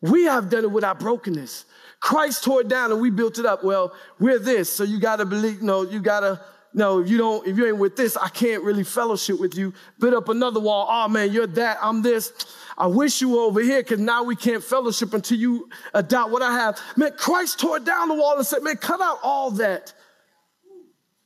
We 0.00 0.24
have 0.24 0.50
done 0.50 0.64
it 0.64 0.70
with 0.70 0.84
our 0.84 0.94
brokenness. 0.94 1.66
Christ 2.00 2.44
tore 2.44 2.62
it 2.62 2.68
down 2.68 2.90
and 2.90 3.00
we 3.00 3.10
built 3.10 3.38
it 3.38 3.44
up. 3.44 3.62
Well, 3.62 3.92
we're 4.18 4.38
this, 4.38 4.72
so 4.72 4.84
you 4.84 4.98
gotta 4.98 5.26
believe, 5.26 5.60
no, 5.60 5.82
you 5.82 6.00
gotta, 6.00 6.40
no, 6.72 7.00
if 7.00 7.10
you 7.10 7.18
don't, 7.18 7.46
if 7.46 7.58
you 7.58 7.66
ain't 7.66 7.76
with 7.76 7.96
this, 7.96 8.16
I 8.16 8.28
can't 8.28 8.62
really 8.62 8.84
fellowship 8.84 9.38
with 9.38 9.54
you. 9.54 9.74
Build 9.98 10.14
up 10.14 10.30
another 10.30 10.60
wall. 10.60 10.86
Oh 10.88 11.08
man, 11.08 11.30
you're 11.30 11.46
that, 11.48 11.78
I'm 11.82 12.00
this. 12.00 12.32
I 12.78 12.86
wish 12.86 13.20
you 13.20 13.28
were 13.30 13.40
over 13.40 13.60
here 13.60 13.82
because 13.82 13.98
now 13.98 14.22
we 14.22 14.34
can't 14.34 14.64
fellowship 14.64 15.12
until 15.12 15.36
you 15.36 15.68
adopt 15.92 16.30
what 16.30 16.40
I 16.40 16.52
have. 16.52 16.80
Man, 16.96 17.12
Christ 17.18 17.60
tore 17.60 17.78
down 17.78 18.08
the 18.08 18.14
wall 18.14 18.36
and 18.38 18.46
said, 18.46 18.62
man, 18.62 18.76
cut 18.76 19.02
out 19.02 19.18
all 19.22 19.50
that. 19.52 19.92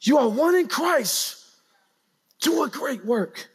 You 0.01 0.19
are 0.19 0.29
one 0.29 0.57
in 0.57 0.67
Christ. 0.67 1.45
Do 2.41 2.65
a 2.65 2.69
great 2.69 3.05
work. 3.05 3.49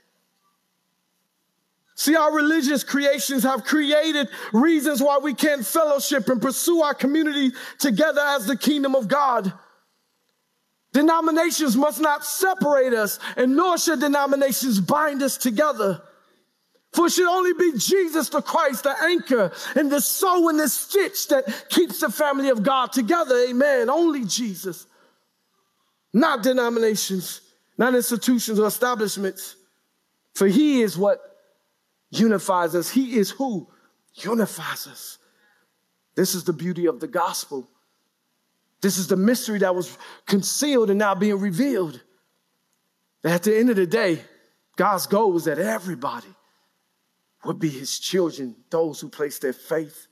See, 2.00 2.16
our 2.16 2.34
religious 2.34 2.86
creations 2.86 3.44
have 3.44 3.66
created 3.66 4.30
reasons 4.54 5.04
why 5.04 5.18
we 5.18 5.34
can't 5.34 5.66
fellowship 5.66 6.30
and 6.30 6.42
pursue 6.42 6.82
our 6.82 6.94
community 6.94 7.52
together 7.78 8.22
as 8.22 8.46
the 8.46 8.56
kingdom 8.56 8.96
of 8.96 9.10
God. 9.10 9.52
Denominations 10.94 11.76
must 11.76 12.00
not 12.00 12.24
separate 12.24 12.94
us, 12.94 13.20
and 13.36 13.54
nor 13.58 13.78
should 13.78 14.00
denominations 14.00 14.80
bind 14.80 15.22
us 15.22 15.36
together. 15.36 16.02
For 16.94 17.08
it 17.08 17.10
should 17.12 17.30
only 17.30 17.52
be 17.52 17.78
Jesus 17.78 18.30
the 18.30 18.42
Christ, 18.42 18.84
the 18.86 18.96
anchor, 19.04 19.52
and 19.76 19.92
the 19.92 20.00
soul 20.00 20.48
and 20.48 20.58
the 20.58 20.70
stitch 20.70 21.28
that 21.28 21.66
keeps 21.68 22.00
the 22.00 22.10
family 22.10 22.48
of 22.48 22.64
God 22.64 22.94
together. 22.94 23.36
Amen. 23.50 23.90
Only 23.90 24.24
Jesus. 24.24 24.88
Not 26.14 26.44
denominations, 26.44 27.42
not 27.78 27.94
institutions 27.94 28.58
or 28.58 28.68
establishments. 28.68 29.58
For 30.34 30.48
he 30.48 30.82
is 30.82 30.98
what 30.98 31.29
unifies 32.12 32.76
us. 32.76 32.90
He 32.90 33.18
is 33.18 33.32
who 33.32 33.68
unifies 34.14 34.88
us. 34.88 35.18
This 36.16 36.36
is 36.36 36.44
the 36.44 36.54
beauty 36.54 36.86
of 36.86 37.00
the 37.00 37.08
gospel. 37.08 37.70
This 38.82 38.98
is 38.98 39.08
the 39.08 39.18
mystery 39.18 39.60
that 39.60 39.76
was 39.76 39.98
concealed 40.26 40.90
and 40.90 41.00
now 41.00 41.16
being 41.16 41.40
revealed. 41.40 42.02
At 43.24 43.44
the 43.44 43.58
end 43.58 43.70
of 43.70 43.76
the 43.76 43.86
day, 43.86 44.22
God's 44.76 45.08
goal 45.08 45.32
was 45.34 45.46
that 45.46 45.60
everybody 45.60 46.34
would 47.44 47.60
be 47.60 47.70
his 47.70 48.00
children, 48.00 48.56
those 48.70 49.00
who 49.00 49.10
place 49.10 49.40
their 49.40 49.54
faith 49.54 50.08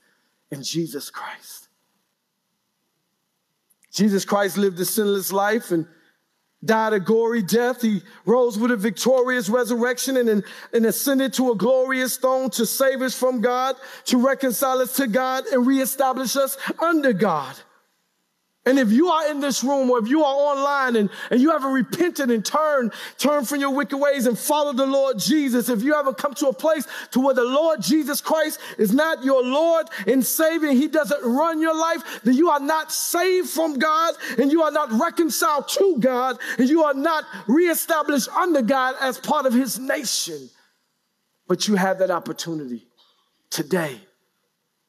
in 0.50 0.62
Jesus 0.62 1.10
Christ. 1.10 1.68
Jesus 3.92 4.24
Christ 4.24 4.56
lived 4.56 4.78
a 4.80 4.84
sinless 4.84 5.32
life 5.32 5.70
and 5.70 5.86
died 6.64 6.92
a 6.92 7.00
gory 7.00 7.42
death. 7.42 7.82
He 7.82 8.02
rose 8.26 8.58
with 8.58 8.70
a 8.70 8.76
victorious 8.76 9.48
resurrection 9.48 10.16
and, 10.16 10.44
and 10.72 10.86
ascended 10.86 11.32
to 11.34 11.52
a 11.52 11.54
glorious 11.54 12.16
throne 12.16 12.50
to 12.50 12.66
save 12.66 13.02
us 13.02 13.14
from 13.14 13.40
God, 13.40 13.76
to 14.06 14.18
reconcile 14.18 14.78
us 14.78 14.96
to 14.96 15.06
God 15.06 15.46
and 15.46 15.66
reestablish 15.66 16.36
us 16.36 16.56
under 16.78 17.12
God. 17.12 17.56
And 18.68 18.78
if 18.78 18.92
you 18.92 19.08
are 19.08 19.30
in 19.30 19.40
this 19.40 19.64
room 19.64 19.88
or 19.88 19.98
if 19.98 20.08
you 20.08 20.22
are 20.22 20.34
online 20.34 20.96
and, 20.96 21.08
and 21.30 21.40
you 21.40 21.52
haven't 21.52 21.72
repented 21.72 22.30
and 22.30 22.44
turned, 22.44 22.92
turned 23.16 23.48
from 23.48 23.60
your 23.60 23.70
wicked 23.70 23.96
ways 23.96 24.26
and 24.26 24.38
followed 24.38 24.76
the 24.76 24.84
Lord 24.84 25.18
Jesus, 25.18 25.70
if 25.70 25.82
you 25.82 25.94
haven't 25.94 26.18
come 26.18 26.34
to 26.34 26.48
a 26.48 26.52
place 26.52 26.86
to 27.12 27.20
where 27.20 27.32
the 27.32 27.46
Lord 27.46 27.80
Jesus 27.80 28.20
Christ 28.20 28.60
is 28.76 28.92
not 28.92 29.24
your 29.24 29.42
Lord 29.42 29.86
and 30.06 30.22
Savior, 30.22 30.68
He 30.72 30.86
doesn't 30.86 31.22
run 31.22 31.62
your 31.62 31.74
life, 31.74 32.20
then 32.24 32.34
you 32.34 32.50
are 32.50 32.60
not 32.60 32.92
saved 32.92 33.48
from 33.48 33.78
God 33.78 34.14
and 34.36 34.52
you 34.52 34.62
are 34.62 34.70
not 34.70 34.92
reconciled 34.92 35.66
to 35.68 35.96
God 35.98 36.38
and 36.58 36.68
you 36.68 36.84
are 36.84 36.92
not 36.92 37.24
reestablished 37.46 38.28
under 38.36 38.60
God 38.60 38.96
as 39.00 39.16
part 39.16 39.46
of 39.46 39.54
His 39.54 39.78
nation. 39.78 40.50
But 41.46 41.68
you 41.68 41.76
have 41.76 42.00
that 42.00 42.10
opportunity 42.10 42.86
today 43.48 43.98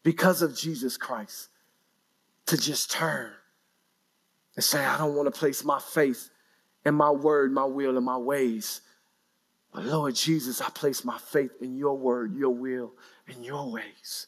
because 0.03 0.41
of 0.41 0.53
Jesus 0.53 0.98
Christ 0.98 1.48
to 2.48 2.57
just 2.57 2.91
turn 2.91 3.31
and 4.60 4.63
say, 4.66 4.84
I 4.84 4.98
don't 4.98 5.16
want 5.16 5.34
to 5.34 5.39
place 5.39 5.63
my 5.63 5.80
faith 5.80 6.30
in 6.84 6.94
my 6.94 7.10
word, 7.10 7.54
my 7.54 7.63
will, 7.63 7.96
and 7.96 8.06
my 8.06 8.18
ways. 8.18 8.82
But 9.74 9.86
Lord 9.86 10.16
Jesus, 10.16 10.60
I 10.60 10.70
place 10.70 11.06
my 11.06 11.18
faith 11.18 11.51
in 11.62 11.78
your 11.78 11.98
word, 11.98 12.36
your 12.36 12.50
will, 12.50 12.92
and 13.25 13.46
your 13.46 13.72
ways. 13.72 14.28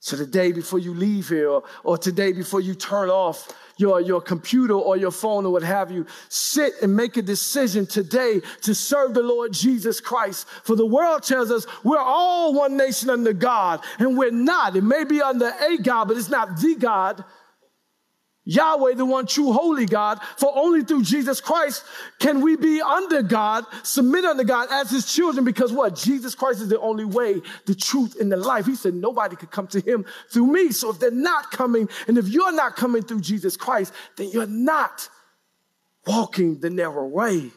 So 0.00 0.18
today 0.18 0.52
before 0.52 0.80
you 0.80 0.92
leave 0.92 1.30
here, 1.30 1.48
or, 1.48 1.62
or, 1.82 1.96
today 1.96 2.32
before 2.32 2.60
you 2.60 2.74
turn 2.74 3.08
off 3.08 3.50
your, 3.78 4.02
your 4.02 4.20
computer 4.20 4.74
or 4.74 4.98
your 4.98 5.10
phone 5.10 5.46
or 5.46 5.52
what 5.52 5.62
have 5.62 5.90
you, 5.90 6.04
sit 6.28 6.74
and 6.82 6.94
make 6.94 7.16
a 7.16 7.22
decision 7.22 7.86
today 7.86 8.42
to 8.60 8.74
serve 8.74 9.14
the 9.14 9.22
Lord 9.22 9.54
Jesus 9.54 9.98
Christ. 9.98 10.46
For 10.62 10.76
the 10.76 10.84
world 10.84 11.22
tells 11.22 11.50
us 11.50 11.66
we're 11.84 11.96
all 11.96 12.52
one 12.52 12.76
nation 12.76 13.08
under 13.08 13.32
God, 13.32 13.80
and 13.98 14.18
we're 14.18 14.30
not. 14.30 14.76
It 14.76 14.84
may 14.84 15.04
be 15.04 15.22
under 15.22 15.50
a 15.58 15.78
God, 15.78 16.08
but 16.08 16.18
it's 16.18 16.28
not 16.28 16.60
the 16.60 16.74
God. 16.74 17.24
Yahweh, 18.46 18.94
the 18.94 19.06
one 19.06 19.26
true 19.26 19.52
holy 19.52 19.86
God, 19.86 20.20
for 20.36 20.52
only 20.54 20.82
through 20.82 21.02
Jesus 21.02 21.40
Christ 21.40 21.82
can 22.18 22.42
we 22.42 22.56
be 22.56 22.80
under 22.80 23.22
God, 23.22 23.64
submit 23.82 24.24
under 24.26 24.44
God 24.44 24.68
as 24.70 24.90
his 24.90 25.10
children, 25.10 25.44
because 25.44 25.72
what? 25.72 25.94
Jesus 25.94 26.34
Christ 26.34 26.60
is 26.60 26.68
the 26.68 26.80
only 26.80 27.06
way, 27.06 27.40
the 27.64 27.74
truth, 27.74 28.20
and 28.20 28.30
the 28.30 28.36
life. 28.36 28.66
He 28.66 28.74
said 28.74 28.94
nobody 28.94 29.34
could 29.34 29.50
come 29.50 29.66
to 29.68 29.80
him 29.80 30.04
through 30.30 30.46
me. 30.48 30.72
So 30.72 30.90
if 30.90 30.98
they're 30.98 31.10
not 31.10 31.50
coming, 31.50 31.88
and 32.06 32.18
if 32.18 32.28
you're 32.28 32.52
not 32.52 32.76
coming 32.76 33.02
through 33.02 33.22
Jesus 33.22 33.56
Christ, 33.56 33.94
then 34.16 34.28
you're 34.30 34.46
not 34.46 35.08
walking 36.06 36.60
the 36.60 36.68
narrow 36.68 37.06
way, 37.06 37.50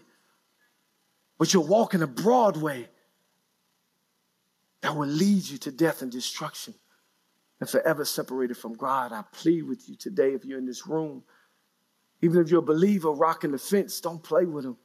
but 1.37 1.53
you're 1.53 1.63
walking 1.63 2.01
a 2.01 2.07
broad 2.07 2.55
way 2.55 2.87
that 4.81 4.95
will 4.95 5.07
lead 5.07 5.43
you 5.43 5.57
to 5.57 5.71
death 5.71 6.01
and 6.01 6.11
destruction 6.11 6.73
and 7.67 7.83
forever 7.83 8.05
separated 8.05 8.55
from 8.55 8.73
God. 8.73 9.11
I 9.11 9.23
plead 9.31 9.63
with 9.63 9.89
you 9.89 9.95
today, 9.95 10.33
if 10.33 10.45
you're 10.45 10.59
in 10.59 10.65
this 10.65 10.87
room, 10.87 11.23
even 12.21 12.41
if 12.41 12.49
you're 12.49 12.59
a 12.59 12.65
believer 12.65 13.11
rocking 13.11 13.51
the 13.51 13.57
fence, 13.57 13.99
don't 13.99 14.23
play 14.23 14.45
with 14.45 14.65
him. 14.65 14.77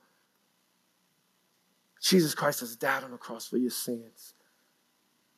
Jesus 2.01 2.35
Christ 2.35 2.61
has 2.61 2.77
died 2.77 3.05
on 3.05 3.13
the 3.13 3.17
cross 3.17 3.47
for 3.47 3.57
your 3.57 3.71
sins. 3.71 4.35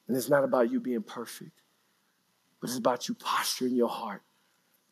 And 0.09 0.17
it's 0.17 0.31
not 0.31 0.45
about 0.45 0.71
you 0.71 0.81
being 0.81 1.03
perfect, 1.03 1.63
but 2.61 2.71
it's 2.71 2.79
about 2.79 3.09
you 3.09 3.15
posturing 3.15 3.75
your 3.75 3.89
heart 3.89 4.23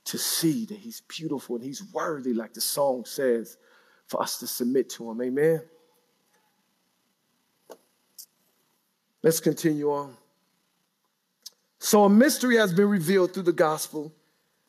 to 0.05 0.19
see 0.19 0.67
that 0.67 0.79
he's 0.79 1.01
beautiful 1.03 1.57
and 1.57 1.65
he's 1.65 1.83
worthy, 1.93 2.35
like 2.35 2.55
the 2.55 2.61
song 2.61 3.05
says, 3.05 3.57
for 4.07 4.23
us 4.23 4.39
to 4.39 4.47
submit 4.47 4.91
to 4.91 5.11
him. 5.11 5.21
Amen. 5.23 5.63
Let's 9.23 9.41
continue 9.41 9.91
on. 9.91 10.17
So 11.83 12.05
a 12.05 12.09
mystery 12.09 12.59
has 12.59 12.73
been 12.73 12.89
revealed 12.89 13.35
through 13.35 13.43
the 13.43 13.53
gospel 13.53 14.15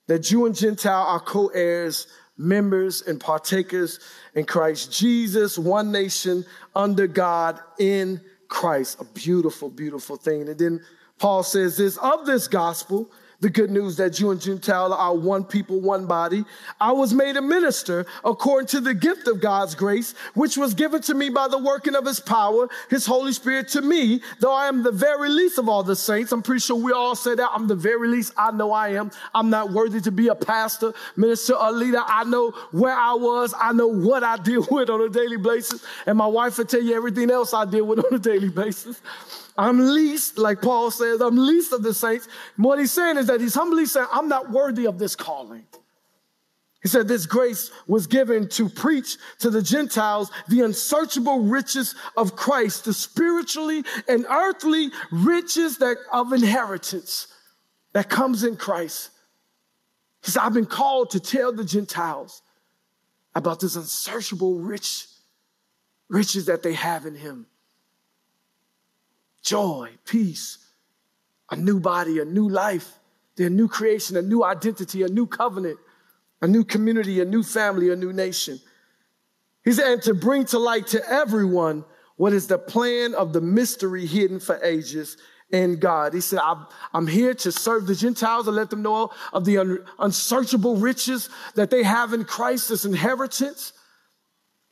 that 0.07 0.23
Jew 0.23 0.47
and 0.47 0.55
Gentile 0.55 1.05
are 1.05 1.19
co 1.19 1.45
heirs, 1.49 2.07
members, 2.37 3.03
and 3.03 3.19
partakers 3.19 3.99
in 4.33 4.45
Christ 4.45 4.91
Jesus, 4.91 5.55
one 5.55 5.91
nation 5.91 6.43
under 6.75 7.05
God 7.05 7.59
in 7.77 8.19
Christ. 8.47 8.99
A 8.99 9.03
beautiful, 9.03 9.69
beautiful 9.69 10.15
thing. 10.15 10.49
And 10.49 10.57
then 10.57 10.81
Paul 11.19 11.43
says 11.43 11.77
this 11.77 11.97
of 11.97 12.25
this 12.25 12.47
gospel, 12.47 13.11
the 13.43 13.49
good 13.49 13.69
news 13.69 13.97
that 13.97 14.21
you 14.21 14.31
and 14.31 14.39
Gentile 14.39 14.93
are 14.93 15.13
one 15.13 15.43
people, 15.43 15.81
one 15.81 16.05
body. 16.05 16.45
I 16.79 16.93
was 16.93 17.13
made 17.13 17.35
a 17.35 17.41
minister 17.41 18.05
according 18.23 18.67
to 18.67 18.79
the 18.79 18.93
gift 18.93 19.27
of 19.27 19.41
God's 19.41 19.75
grace, 19.75 20.15
which 20.33 20.55
was 20.55 20.73
given 20.73 21.01
to 21.03 21.13
me 21.13 21.29
by 21.29 21.49
the 21.49 21.57
working 21.57 21.93
of 21.93 22.05
his 22.05 22.21
power, 22.21 22.69
his 22.89 23.05
Holy 23.05 23.33
Spirit 23.33 23.67
to 23.69 23.81
me, 23.81 24.21
though 24.39 24.53
I 24.53 24.69
am 24.69 24.81
the 24.81 24.93
very 24.93 25.27
least 25.27 25.57
of 25.57 25.67
all 25.67 25.83
the 25.83 25.95
saints. 25.95 26.31
I'm 26.31 26.41
pretty 26.41 26.61
sure 26.61 26.77
we 26.77 26.93
all 26.93 27.15
say 27.15 27.35
that. 27.35 27.49
I'm 27.53 27.67
the 27.67 27.75
very 27.75 28.07
least. 28.07 28.31
I 28.37 28.51
know 28.51 28.71
I 28.71 28.93
am. 28.93 29.11
I'm 29.35 29.49
not 29.49 29.73
worthy 29.73 29.99
to 29.99 30.11
be 30.11 30.29
a 30.29 30.35
pastor, 30.35 30.93
minister, 31.17 31.53
or 31.53 31.73
leader. 31.73 32.01
I 32.01 32.23
know 32.23 32.51
where 32.71 32.95
I 32.95 33.13
was. 33.13 33.53
I 33.59 33.73
know 33.73 33.87
what 33.87 34.23
I 34.23 34.37
deal 34.43 34.65
with 34.71 34.89
on 34.89 35.01
a 35.01 35.09
daily 35.09 35.37
basis. 35.37 35.83
And 36.05 36.17
my 36.17 36.27
wife 36.27 36.57
will 36.57 36.65
tell 36.65 36.81
you 36.81 36.95
everything 36.95 37.29
else 37.29 37.53
I 37.53 37.65
deal 37.65 37.83
with 37.83 37.99
on 37.99 38.13
a 38.13 38.19
daily 38.19 38.49
basis. 38.49 39.01
I'm 39.57 39.93
least, 39.93 40.37
like 40.37 40.61
Paul 40.61 40.89
says, 40.89 41.21
I'm 41.21 41.37
least 41.37 41.73
of 41.73 41.83
the 41.83 41.93
saints. 41.93 42.27
What 42.57 42.79
he's 42.79 42.91
saying 42.91 43.17
is 43.17 43.27
that 43.27 43.39
he's 43.39 43.53
humbly 43.53 43.85
saying, 43.85 44.07
I'm 44.11 44.27
not 44.27 44.49
worthy 44.49 44.87
of 44.87 44.97
this 44.97 45.15
calling. 45.15 45.65
He 46.81 46.89
said, 46.89 47.07
This 47.07 47.25
grace 47.25 47.71
was 47.87 48.07
given 48.07 48.49
to 48.49 48.67
preach 48.67 49.17
to 49.39 49.49
the 49.49 49.61
Gentiles 49.61 50.31
the 50.49 50.61
unsearchable 50.61 51.39
riches 51.39 51.95
of 52.17 52.35
Christ, 52.35 52.85
the 52.85 52.93
spiritually 52.93 53.83
and 54.07 54.25
earthly 54.29 54.91
riches 55.11 55.77
that 55.77 55.97
of 56.11 56.33
inheritance 56.33 57.27
that 57.93 58.09
comes 58.09 58.43
in 58.43 58.57
Christ. 58.57 59.11
He 60.23 60.31
said, 60.31 60.41
I've 60.41 60.53
been 60.53 60.65
called 60.65 61.11
to 61.11 61.19
tell 61.19 61.53
the 61.53 61.63
Gentiles 61.63 62.41
about 63.35 63.59
this 63.59 63.75
unsearchable 63.75 64.59
rich 64.59 65.07
riches 66.09 66.47
that 66.47 66.63
they 66.63 66.73
have 66.73 67.05
in 67.05 67.15
him 67.15 67.47
joy, 69.43 69.89
peace, 70.05 70.57
a 71.51 71.55
new 71.55 71.79
body, 71.79 72.19
a 72.19 72.25
new 72.25 72.49
life, 72.49 72.97
their 73.35 73.49
new 73.49 73.67
creation, 73.67 74.17
a 74.17 74.21
new 74.21 74.43
identity, 74.43 75.03
a 75.03 75.07
new 75.07 75.27
covenant, 75.27 75.77
a 76.41 76.47
new 76.47 76.63
community, 76.63 77.19
a 77.19 77.25
new 77.25 77.43
family, 77.43 77.91
a 77.91 77.95
new 77.95 78.13
nation. 78.13 78.59
He 79.63 79.71
said, 79.71 79.91
and 79.91 80.01
to 80.03 80.13
bring 80.13 80.45
to 80.45 80.59
light 80.59 80.87
to 80.87 81.09
everyone 81.09 81.85
what 82.15 82.33
is 82.33 82.47
the 82.47 82.57
plan 82.57 83.13
of 83.15 83.33
the 83.33 83.41
mystery 83.41 84.05
hidden 84.05 84.39
for 84.39 84.61
ages 84.63 85.17
in 85.51 85.79
God. 85.79 86.13
He 86.13 86.21
said, 86.21 86.39
I'm, 86.93 87.07
here 87.07 87.33
to 87.35 87.51
serve 87.51 87.85
the 87.85 87.95
Gentiles 87.95 88.47
and 88.47 88.55
let 88.55 88.69
them 88.69 88.81
know 88.81 89.11
of 89.31 89.45
the 89.45 89.57
un- 89.59 89.85
unsearchable 89.99 90.77
riches 90.77 91.29
that 91.55 91.69
they 91.69 91.83
have 91.83 92.13
in 92.13 92.25
Christ 92.25 92.71
as 92.71 92.85
inheritance, 92.85 93.73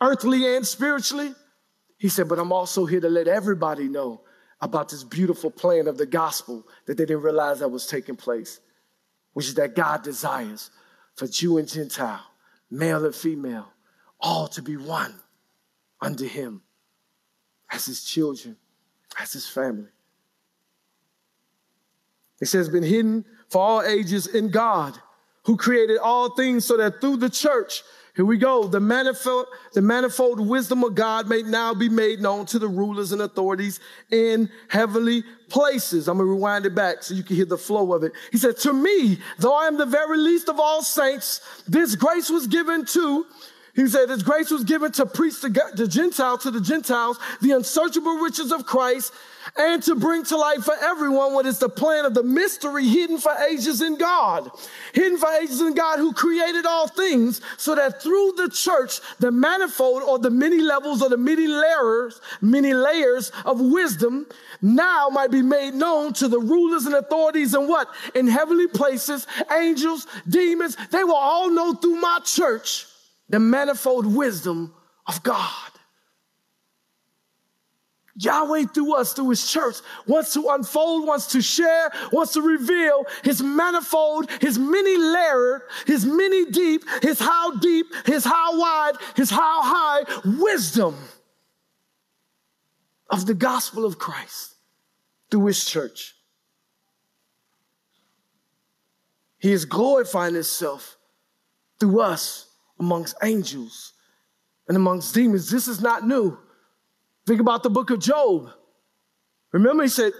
earthly 0.01 0.55
and 0.55 0.65
spiritually. 0.65 1.33
He 1.97 2.09
said, 2.09 2.27
but 2.27 2.39
I'm 2.39 2.51
also 2.51 2.85
here 2.85 2.99
to 2.99 3.09
let 3.09 3.27
everybody 3.27 3.87
know 3.87 4.21
about 4.61 4.89
this 4.89 5.03
beautiful 5.03 5.49
plan 5.49 5.87
of 5.87 5.97
the 5.97 6.05
gospel 6.05 6.67
that 6.85 6.97
they 6.97 7.05
didn't 7.05 7.23
realize 7.23 7.59
that 7.59 7.69
was 7.69 7.87
taking 7.87 8.15
place, 8.15 8.59
which 9.33 9.47
is 9.47 9.55
that 9.55 9.75
God 9.75 10.03
desires 10.03 10.69
for 11.15 11.27
Jew 11.27 11.57
and 11.57 11.67
Gentile, 11.67 12.23
male 12.69 13.03
and 13.05 13.15
female, 13.15 13.67
all 14.19 14.47
to 14.49 14.61
be 14.61 14.77
one 14.77 15.15
under 15.99 16.25
Him 16.25 16.61
as 17.71 17.85
His 17.85 18.03
children, 18.03 18.55
as 19.19 19.33
His 19.33 19.47
family. 19.47 19.89
It 22.39 22.47
says, 22.47 22.69
been 22.69 22.83
hidden 22.83 23.25
for 23.49 23.61
all 23.61 23.83
ages 23.83 24.27
in 24.27 24.49
God, 24.49 24.97
who 25.45 25.57
created 25.57 25.97
all 25.97 26.35
things 26.35 26.65
so 26.65 26.77
that 26.77 27.01
through 27.01 27.17
the 27.17 27.29
church, 27.29 27.83
here 28.15 28.25
we 28.25 28.37
go. 28.37 28.67
The 28.67 28.79
manifold, 28.79 29.47
the 29.73 29.81
manifold 29.81 30.45
wisdom 30.45 30.83
of 30.83 30.95
God 30.95 31.29
may 31.29 31.43
now 31.43 31.73
be 31.73 31.87
made 31.87 32.19
known 32.19 32.45
to 32.47 32.59
the 32.59 32.67
rulers 32.67 33.13
and 33.13 33.21
authorities 33.21 33.79
in 34.09 34.49
heavenly 34.67 35.23
places. 35.47 36.07
I'm 36.07 36.17
going 36.17 36.27
to 36.27 36.33
rewind 36.33 36.65
it 36.65 36.75
back 36.75 37.03
so 37.03 37.13
you 37.13 37.23
can 37.23 37.37
hear 37.37 37.45
the 37.45 37.57
flow 37.57 37.93
of 37.93 38.03
it. 38.03 38.11
He 38.31 38.37
said, 38.37 38.57
to 38.59 38.73
me, 38.73 39.19
though 39.39 39.53
I 39.53 39.67
am 39.67 39.77
the 39.77 39.85
very 39.85 40.17
least 40.17 40.49
of 40.49 40.59
all 40.59 40.81
saints, 40.81 41.63
this 41.67 41.95
grace 41.95 42.29
was 42.29 42.47
given 42.47 42.85
to 42.85 43.25
he 43.75 43.87
said, 43.87 44.09
His 44.09 44.23
grace 44.23 44.51
was 44.51 44.63
given 44.63 44.91
to 44.93 45.05
preach 45.05 45.41
the, 45.41 45.49
the 45.75 45.87
Gentiles, 45.87 46.43
to 46.43 46.51
the 46.51 46.61
Gentiles, 46.61 47.17
the 47.41 47.51
unsearchable 47.51 48.17
riches 48.17 48.51
of 48.51 48.65
Christ, 48.65 49.13
and 49.57 49.81
to 49.83 49.95
bring 49.95 50.23
to 50.25 50.37
light 50.37 50.63
for 50.63 50.75
everyone 50.81 51.33
what 51.33 51.45
is 51.45 51.57
the 51.57 51.69
plan 51.69 52.05
of 52.05 52.13
the 52.13 52.23
mystery 52.23 52.85
hidden 52.85 53.17
for 53.17 53.31
ages 53.49 53.81
in 53.81 53.97
God. 53.97 54.51
Hidden 54.93 55.17
for 55.17 55.29
ages 55.29 55.61
in 55.61 55.73
God 55.73 55.99
who 55.99 56.13
created 56.13 56.65
all 56.65 56.87
things 56.87 57.41
so 57.57 57.73
that 57.75 58.03
through 58.03 58.33
the 58.37 58.49
church, 58.49 58.99
the 59.19 59.31
manifold 59.31 60.03
or 60.03 60.19
the 60.19 60.29
many 60.29 60.59
levels 60.59 61.01
or 61.01 61.09
the 61.09 61.17
many 61.17 61.47
layers, 61.47 62.21
many 62.41 62.73
layers 62.73 63.31
of 63.45 63.59
wisdom 63.59 64.27
now 64.61 65.09
might 65.09 65.31
be 65.31 65.41
made 65.41 65.73
known 65.73 66.13
to 66.13 66.27
the 66.27 66.39
rulers 66.39 66.85
and 66.85 66.93
authorities 66.93 67.53
and 67.53 67.67
what? 67.67 67.87
In 68.13 68.27
heavenly 68.27 68.67
places, 68.67 69.25
angels, 69.51 70.07
demons, 70.27 70.77
they 70.91 71.03
will 71.03 71.15
all 71.15 71.49
know 71.49 71.73
through 71.73 71.99
my 71.99 72.19
church 72.23 72.85
the 73.31 73.39
manifold 73.39 74.05
wisdom 74.05 74.73
of 75.07 75.23
God. 75.23 75.71
Yahweh 78.17 78.65
through 78.65 78.93
us, 78.95 79.13
through 79.13 79.29
his 79.29 79.49
church, 79.49 79.77
wants 80.05 80.33
to 80.33 80.49
unfold, 80.49 81.07
wants 81.07 81.27
to 81.27 81.41
share, 81.41 81.91
wants 82.11 82.33
to 82.33 82.41
reveal 82.41 83.05
his 83.23 83.41
manifold, 83.41 84.29
his 84.41 84.59
many 84.59 84.97
layered, 84.97 85.61
his 85.87 86.05
many 86.05 86.51
deep, 86.51 86.83
his 87.01 87.19
how 87.19 87.55
deep, 87.55 87.87
his 88.05 88.25
how 88.25 88.59
wide, 88.59 88.95
his 89.15 89.29
how 89.29 89.61
high 89.61 90.03
wisdom 90.25 90.95
of 93.09 93.25
the 93.25 93.33
gospel 93.33 93.85
of 93.85 93.97
Christ 93.97 94.55
through 95.31 95.45
his 95.45 95.63
church. 95.63 96.13
He 99.39 99.53
is 99.53 99.63
glorifying 99.63 100.33
himself 100.33 100.97
through 101.79 102.01
us 102.01 102.50
amongst 102.81 103.15
angels 103.23 103.93
and 104.67 104.75
amongst 104.75 105.13
demons. 105.13 105.49
This 105.49 105.67
is 105.67 105.79
not 105.81 106.05
new. 106.05 106.37
Think 107.27 107.39
about 107.39 107.61
the 107.63 107.69
book 107.69 107.91
of 107.91 107.99
Job. 107.99 108.49
Remember, 109.53 109.83
he 109.83 109.89
said 109.89 110.11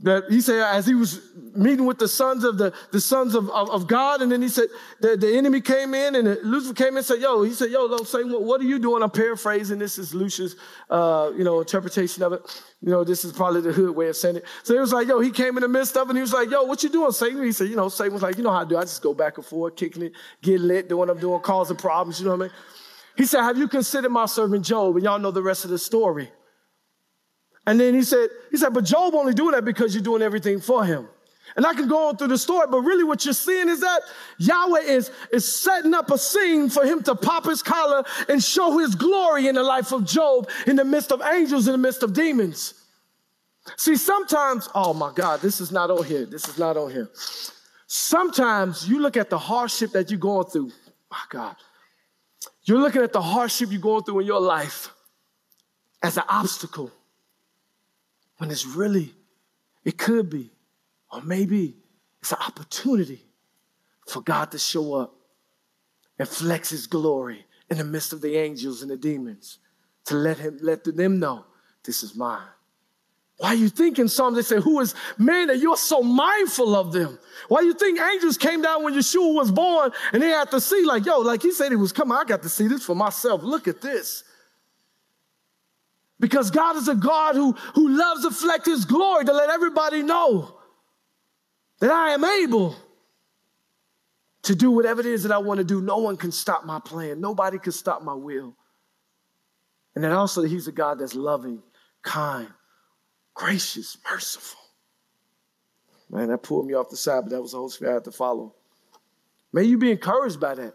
that 0.00 0.24
he 0.28 0.40
said 0.40 0.60
as 0.62 0.86
he 0.86 0.94
was 0.94 1.20
meeting 1.54 1.86
with 1.86 1.98
the 1.98 2.08
sons 2.08 2.44
of 2.44 2.58
the, 2.58 2.74
the 2.90 3.00
sons 3.00 3.34
of, 3.34 3.48
of, 3.50 3.70
of 3.70 3.86
God, 3.86 4.20
and 4.20 4.32
then 4.32 4.42
he 4.42 4.48
said 4.48 4.66
the, 5.00 5.16
the 5.16 5.36
enemy 5.36 5.60
came 5.60 5.94
in 5.94 6.16
and 6.16 6.26
Lucifer 6.42 6.74
came 6.74 6.88
in 6.88 6.96
and 6.98 7.06
said, 7.06 7.20
Yo, 7.20 7.42
he 7.42 7.52
said, 7.52 7.70
Yo, 7.70 7.86
don't 7.86 8.06
say 8.06 8.24
what, 8.24 8.42
what 8.42 8.60
are 8.60 8.64
you 8.64 8.78
doing? 8.78 9.02
I'm 9.02 9.10
paraphrasing. 9.10 9.78
This 9.78 9.98
is 9.98 10.14
Lucius, 10.14 10.56
uh, 10.90 11.30
you 11.36 11.44
know, 11.44 11.60
interpretation 11.60 12.22
of 12.22 12.32
it. 12.32 12.64
You 12.80 12.90
know, 12.90 13.04
this 13.04 13.24
is 13.24 13.32
probably 13.32 13.60
the 13.60 13.72
hood 13.72 13.94
way 13.94 14.08
of 14.08 14.16
saying 14.16 14.36
it. 14.36 14.44
So 14.64 14.74
he 14.74 14.80
was 14.80 14.92
like, 14.92 15.06
Yo, 15.06 15.20
he 15.20 15.30
came 15.30 15.56
in 15.56 15.62
the 15.62 15.68
midst 15.68 15.96
of 15.96 16.08
it 16.08 16.10
and 16.10 16.18
he 16.18 16.22
was 16.22 16.32
like, 16.32 16.50
Yo, 16.50 16.64
what 16.64 16.82
you 16.82 16.88
doing, 16.88 17.12
Satan? 17.12 17.42
He 17.44 17.52
said, 17.52 17.68
You 17.68 17.76
know, 17.76 17.88
Satan 17.88 18.14
was 18.14 18.22
like, 18.22 18.36
You 18.36 18.42
know 18.42 18.50
how 18.50 18.62
I 18.62 18.64
do. 18.64 18.76
I 18.76 18.82
just 18.82 19.02
go 19.02 19.14
back 19.14 19.36
and 19.36 19.46
forth, 19.46 19.76
kicking 19.76 20.02
it, 20.02 20.12
get 20.42 20.60
lit, 20.60 20.88
doing 20.88 20.98
what 20.98 21.10
I'm 21.10 21.20
doing, 21.20 21.40
causing 21.40 21.76
problems. 21.76 22.18
You 22.18 22.26
know 22.26 22.36
what 22.36 22.44
I 22.46 22.48
mean? 22.48 22.52
He 23.16 23.24
said, 23.24 23.42
Have 23.42 23.58
you 23.58 23.68
considered 23.68 24.10
my 24.10 24.26
servant 24.26 24.64
Job? 24.64 24.96
And 24.96 25.04
y'all 25.04 25.18
know 25.18 25.30
the 25.30 25.42
rest 25.42 25.64
of 25.64 25.70
the 25.70 25.78
story. 25.78 26.30
And 27.66 27.78
then 27.78 27.94
he 27.94 28.02
said, 28.02 28.28
he 28.50 28.56
said, 28.56 28.70
but 28.70 28.84
Job 28.84 29.14
only 29.14 29.34
doing 29.34 29.52
that 29.52 29.64
because 29.64 29.94
you're 29.94 30.02
doing 30.02 30.22
everything 30.22 30.60
for 30.60 30.84
him. 30.84 31.08
And 31.54 31.66
I 31.66 31.74
can 31.74 31.86
go 31.86 32.08
on 32.08 32.16
through 32.16 32.28
the 32.28 32.38
story, 32.38 32.66
but 32.70 32.80
really 32.80 33.04
what 33.04 33.24
you're 33.24 33.34
seeing 33.34 33.68
is 33.68 33.80
that 33.80 34.00
Yahweh 34.38 34.80
is, 34.80 35.10
is 35.32 35.62
setting 35.62 35.92
up 35.92 36.10
a 36.10 36.16
scene 36.16 36.70
for 36.70 36.84
him 36.84 37.02
to 37.02 37.14
pop 37.14 37.44
his 37.44 37.62
collar 37.62 38.04
and 38.28 38.42
show 38.42 38.78
his 38.78 38.94
glory 38.94 39.48
in 39.48 39.56
the 39.56 39.62
life 39.62 39.92
of 39.92 40.06
Job 40.06 40.48
in 40.66 40.76
the 40.76 40.84
midst 40.84 41.12
of 41.12 41.20
angels, 41.20 41.66
in 41.66 41.72
the 41.72 41.78
midst 41.78 42.02
of 42.02 42.14
demons. 42.14 42.74
See, 43.76 43.96
sometimes, 43.96 44.68
oh 44.74 44.94
my 44.94 45.12
God, 45.14 45.40
this 45.40 45.60
is 45.60 45.70
not 45.70 45.90
on 45.90 46.04
here. 46.04 46.24
This 46.24 46.48
is 46.48 46.58
not 46.58 46.76
on 46.76 46.90
here. 46.90 47.10
Sometimes 47.86 48.88
you 48.88 48.98
look 48.98 49.16
at 49.16 49.28
the 49.28 49.38
hardship 49.38 49.92
that 49.92 50.10
you're 50.10 50.18
going 50.18 50.46
through. 50.46 50.70
My 51.10 51.18
God. 51.28 51.56
You're 52.64 52.80
looking 52.80 53.02
at 53.02 53.12
the 53.12 53.20
hardship 53.20 53.70
you're 53.70 53.80
going 53.80 54.04
through 54.04 54.20
in 54.20 54.26
your 54.26 54.40
life 54.40 54.90
as 56.02 56.16
an 56.16 56.24
obstacle 56.28 56.90
when 58.42 58.50
it's 58.50 58.66
really, 58.66 59.14
it 59.84 59.96
could 59.96 60.28
be, 60.28 60.50
or 61.12 61.22
maybe 61.22 61.76
it's 62.20 62.32
an 62.32 62.38
opportunity 62.44 63.22
for 64.08 64.20
God 64.20 64.50
to 64.50 64.58
show 64.58 64.94
up 64.94 65.14
and 66.18 66.28
flex 66.28 66.70
his 66.70 66.88
glory 66.88 67.46
in 67.70 67.78
the 67.78 67.84
midst 67.84 68.12
of 68.12 68.20
the 68.20 68.34
angels 68.34 68.82
and 68.82 68.90
the 68.90 68.96
demons 68.96 69.60
to 70.06 70.16
let 70.16 70.38
him 70.38 70.58
let 70.60 70.82
them 70.82 71.20
know 71.20 71.44
this 71.84 72.02
is 72.02 72.16
mine. 72.16 72.42
Why 73.36 73.52
you 73.52 73.68
think 73.68 74.00
in 74.00 74.08
Psalms 74.08 74.34
they 74.34 74.42
say, 74.42 74.60
Who 74.60 74.80
is 74.80 74.96
man 75.18 75.46
that 75.46 75.60
you're 75.60 75.76
so 75.76 76.02
mindful 76.02 76.74
of 76.74 76.90
them? 76.92 77.20
Why 77.46 77.60
you 77.60 77.74
think 77.74 78.00
angels 78.00 78.36
came 78.36 78.60
down 78.60 78.82
when 78.82 78.94
Yeshua 78.94 79.32
was 79.36 79.52
born 79.52 79.92
and 80.12 80.20
they 80.20 80.30
had 80.30 80.50
to 80.50 80.60
see, 80.60 80.84
like, 80.84 81.06
yo, 81.06 81.20
like 81.20 81.42
he 81.42 81.52
said 81.52 81.70
he 81.70 81.76
was 81.76 81.92
coming, 81.92 82.18
I 82.18 82.24
got 82.24 82.42
to 82.42 82.48
see 82.48 82.66
this 82.66 82.82
for 82.82 82.96
myself. 82.96 83.44
Look 83.44 83.68
at 83.68 83.80
this. 83.80 84.24
Because 86.22 86.52
God 86.52 86.76
is 86.76 86.86
a 86.86 86.94
God 86.94 87.34
who, 87.34 87.50
who 87.74 87.88
loves 87.88 88.22
to 88.22 88.28
reflect 88.28 88.64
his 88.64 88.84
glory 88.84 89.24
to 89.24 89.32
let 89.32 89.50
everybody 89.50 90.04
know 90.04 90.56
that 91.80 91.90
I 91.90 92.10
am 92.10 92.24
able 92.24 92.76
to 94.44 94.54
do 94.54 94.70
whatever 94.70 95.00
it 95.00 95.06
is 95.06 95.24
that 95.24 95.32
I 95.32 95.38
want 95.38 95.58
to 95.58 95.64
do. 95.64 95.82
No 95.82 95.98
one 95.98 96.16
can 96.16 96.30
stop 96.30 96.64
my 96.64 96.78
plan. 96.78 97.20
Nobody 97.20 97.58
can 97.58 97.72
stop 97.72 98.04
my 98.04 98.14
will. 98.14 98.54
And 99.96 100.04
then 100.04 100.12
also, 100.12 100.42
he's 100.42 100.68
a 100.68 100.72
God 100.72 101.00
that's 101.00 101.16
loving, 101.16 101.60
kind, 102.02 102.46
gracious, 103.34 103.98
merciful. 104.08 104.60
Man, 106.08 106.28
that 106.28 106.44
pulled 106.44 106.66
me 106.66 106.74
off 106.74 106.88
the 106.88 106.96
side, 106.96 107.22
but 107.22 107.30
that 107.30 107.42
was 107.42 107.50
the 107.50 107.58
Holy 107.58 107.70
Spirit 107.70 107.90
I 107.90 107.94
had 107.94 108.04
to 108.04 108.12
follow. 108.12 108.54
May 109.52 109.64
you 109.64 109.76
be 109.76 109.90
encouraged 109.90 110.38
by 110.38 110.54
that. 110.54 110.74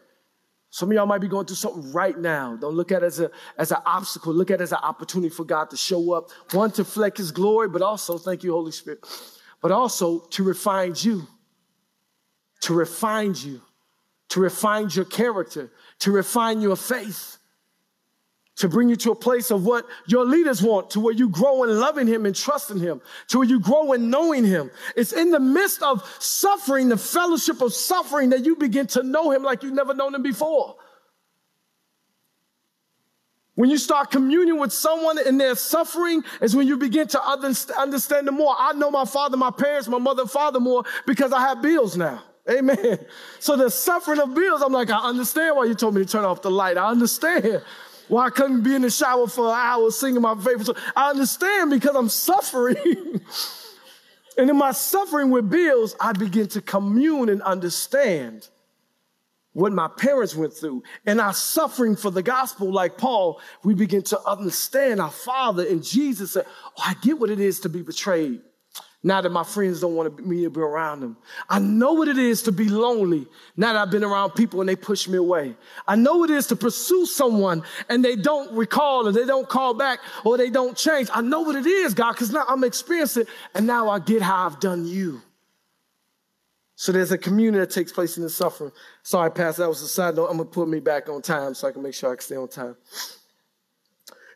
Some 0.69 0.89
of 0.89 0.95
y'all 0.95 1.05
might 1.05 1.21
be 1.21 1.27
going 1.27 1.45
through 1.45 1.55
something 1.55 1.91
right 1.91 2.17
now. 2.17 2.55
Don't 2.55 2.75
look 2.75 2.91
at 2.91 3.01
it 3.01 3.07
as, 3.07 3.19
a, 3.19 3.31
as 3.57 3.71
an 3.71 3.77
obstacle. 3.85 4.33
Look 4.33 4.51
at 4.51 4.59
it 4.59 4.63
as 4.63 4.73
an 4.73 4.79
opportunity 4.83 5.33
for 5.33 5.45
God 5.45 5.69
to 5.69 5.77
show 5.77 6.13
up. 6.13 6.29
One, 6.51 6.71
to 6.71 6.83
flex 6.83 7.19
his 7.19 7.31
glory, 7.31 7.69
but 7.69 7.81
also, 7.81 8.17
thank 8.17 8.43
you, 8.43 8.51
Holy 8.51 8.71
Spirit, 8.71 8.99
but 9.61 9.71
also 9.71 10.19
to 10.19 10.43
refine 10.43 10.93
you. 10.97 11.25
To 12.61 12.73
refine 12.73 13.33
you. 13.37 13.61
To 14.29 14.41
refine 14.41 14.89
your 14.91 15.05
character. 15.05 15.71
To 15.99 16.11
refine 16.11 16.61
your 16.61 16.75
faith 16.75 17.36
to 18.57 18.67
bring 18.67 18.89
you 18.89 18.95
to 18.97 19.11
a 19.11 19.15
place 19.15 19.51
of 19.51 19.65
what 19.65 19.85
your 20.07 20.25
leaders 20.25 20.61
want, 20.61 20.89
to 20.91 20.99
where 20.99 21.13
you 21.13 21.29
grow 21.29 21.63
in 21.63 21.79
loving 21.79 22.07
Him 22.07 22.25
and 22.25 22.35
trusting 22.35 22.79
Him, 22.79 23.01
to 23.29 23.39
where 23.39 23.47
you 23.47 23.59
grow 23.59 23.93
in 23.93 24.09
knowing 24.09 24.43
Him. 24.43 24.71
It's 24.95 25.13
in 25.13 25.31
the 25.31 25.39
midst 25.39 25.81
of 25.83 26.03
suffering, 26.19 26.89
the 26.89 26.97
fellowship 26.97 27.61
of 27.61 27.73
suffering, 27.73 28.31
that 28.31 28.45
you 28.45 28.55
begin 28.55 28.87
to 28.87 29.03
know 29.03 29.31
Him 29.31 29.43
like 29.43 29.63
you've 29.63 29.73
never 29.73 29.93
known 29.93 30.13
Him 30.15 30.23
before. 30.23 30.75
When 33.53 33.71
you 33.71 33.77
start 33.77 34.11
communing 34.11 34.59
with 34.59 34.71
someone 34.71 35.17
in 35.25 35.39
their 35.39 35.55
suffering 35.55 36.23
is 36.41 36.55
when 36.55 36.67
you 36.67 36.77
begin 36.77 37.07
to 37.07 37.23
understand 37.23 38.27
them 38.27 38.35
more. 38.35 38.55
I 38.55 38.73
know 38.73 38.91
my 38.91 39.05
father, 39.05 39.35
my 39.35 39.49
parents, 39.49 39.87
my 39.87 39.97
mother 39.97 40.21
and 40.23 40.31
father 40.31 40.59
more 40.59 40.83
because 41.07 41.33
I 41.33 41.39
have 41.39 41.61
bills 41.61 41.97
now. 41.97 42.23
Amen. 42.49 42.99
So 43.39 43.55
the 43.55 43.69
suffering 43.69 44.19
of 44.19 44.33
bills, 44.33 44.61
I'm 44.61 44.73
like, 44.73 44.89
I 44.89 44.99
understand 44.99 45.55
why 45.55 45.65
you 45.65 45.73
told 45.75 45.95
me 45.95 46.03
to 46.03 46.07
turn 46.07 46.25
off 46.25 46.41
the 46.41 46.51
light. 46.51 46.77
I 46.77 46.89
understand. 46.89 47.63
Why 48.07 48.27
I 48.27 48.29
couldn't 48.29 48.63
be 48.63 48.75
in 48.75 48.81
the 48.81 48.89
shower 48.89 49.27
for 49.27 49.47
an 49.47 49.55
hour 49.55 49.91
singing 49.91 50.21
my 50.21 50.35
favorite 50.35 50.65
song. 50.65 50.75
I 50.95 51.09
understand 51.09 51.71
because 51.71 51.95
I'm 51.95 52.09
suffering. 52.09 53.21
and 54.37 54.49
in 54.49 54.57
my 54.57 54.71
suffering 54.71 55.29
with 55.29 55.49
bills, 55.49 55.95
I 55.99 56.13
begin 56.13 56.47
to 56.49 56.61
commune 56.61 57.29
and 57.29 57.41
understand 57.41 58.47
what 59.53 59.73
my 59.73 59.87
parents 59.87 60.35
went 60.35 60.53
through. 60.53 60.83
And 61.05 61.19
our 61.19 61.33
suffering 61.33 61.95
for 61.95 62.11
the 62.11 62.23
gospel, 62.23 62.71
like 62.71 62.97
Paul, 62.97 63.41
we 63.63 63.73
begin 63.73 64.03
to 64.03 64.19
understand 64.27 65.01
our 65.01 65.11
Father 65.11 65.65
and 65.67 65.83
Jesus. 65.83 66.33
Said, 66.33 66.45
oh, 66.77 66.83
I 66.85 66.93
get 67.01 67.19
what 67.19 67.29
it 67.29 67.39
is 67.39 67.59
to 67.61 67.69
be 67.69 67.81
betrayed 67.81 68.41
now 69.07 69.21
that 69.21 69.31
my 69.31 69.43
friends 69.43 69.79
don't 69.79 69.95
want 69.95 70.25
me 70.25 70.43
to 70.43 70.49
be 70.49 70.59
around 70.59 70.99
them. 70.99 71.17
I 71.49 71.59
know 71.59 71.93
what 71.93 72.09
it 72.09 72.17
is 72.17 72.43
to 72.43 72.51
be 72.51 72.67
lonely 72.67 73.25
now 73.55 73.71
that 73.73 73.79
I've 73.79 73.91
been 73.91 74.03
around 74.03 74.31
people 74.31 74.59
and 74.59 74.67
they 74.67 74.75
push 74.75 75.07
me 75.07 75.17
away. 75.17 75.55
I 75.87 75.95
know 75.95 76.17
what 76.17 76.29
it 76.29 76.35
is 76.35 76.47
to 76.47 76.57
pursue 76.57 77.05
someone 77.05 77.63
and 77.87 78.03
they 78.03 78.17
don't 78.17 78.51
recall 78.51 79.07
or 79.07 79.13
they 79.13 79.25
don't 79.25 79.47
call 79.47 79.73
back 79.73 79.99
or 80.25 80.37
they 80.37 80.49
don't 80.49 80.75
change. 80.75 81.09
I 81.13 81.21
know 81.21 81.41
what 81.41 81.55
it 81.55 81.65
is, 81.65 81.93
God, 81.93 82.11
because 82.11 82.31
now 82.31 82.43
I'm 82.49 82.65
experiencing 82.65 83.23
it 83.23 83.29
and 83.55 83.65
now 83.65 83.89
I 83.89 83.99
get 83.99 84.21
how 84.21 84.45
I've 84.45 84.59
done 84.59 84.85
you. 84.85 85.21
So 86.75 86.91
there's 86.91 87.13
a 87.13 87.17
community 87.17 87.59
that 87.59 87.71
takes 87.71 87.93
place 87.93 88.17
in 88.17 88.23
the 88.23 88.29
suffering. 88.29 88.71
Sorry, 89.03 89.31
Pastor, 89.31 89.63
that 89.63 89.69
was 89.69 89.81
a 89.81 89.87
side 89.87 90.15
note. 90.15 90.27
I'm 90.27 90.37
going 90.37 90.49
to 90.49 90.53
put 90.53 90.67
me 90.67 90.79
back 90.79 91.07
on 91.07 91.21
time 91.21 91.53
so 91.55 91.67
I 91.67 91.71
can 91.71 91.81
make 91.81 91.93
sure 91.93 92.11
I 92.11 92.15
can 92.15 92.21
stay 92.21 92.35
on 92.35 92.49
time. 92.49 92.75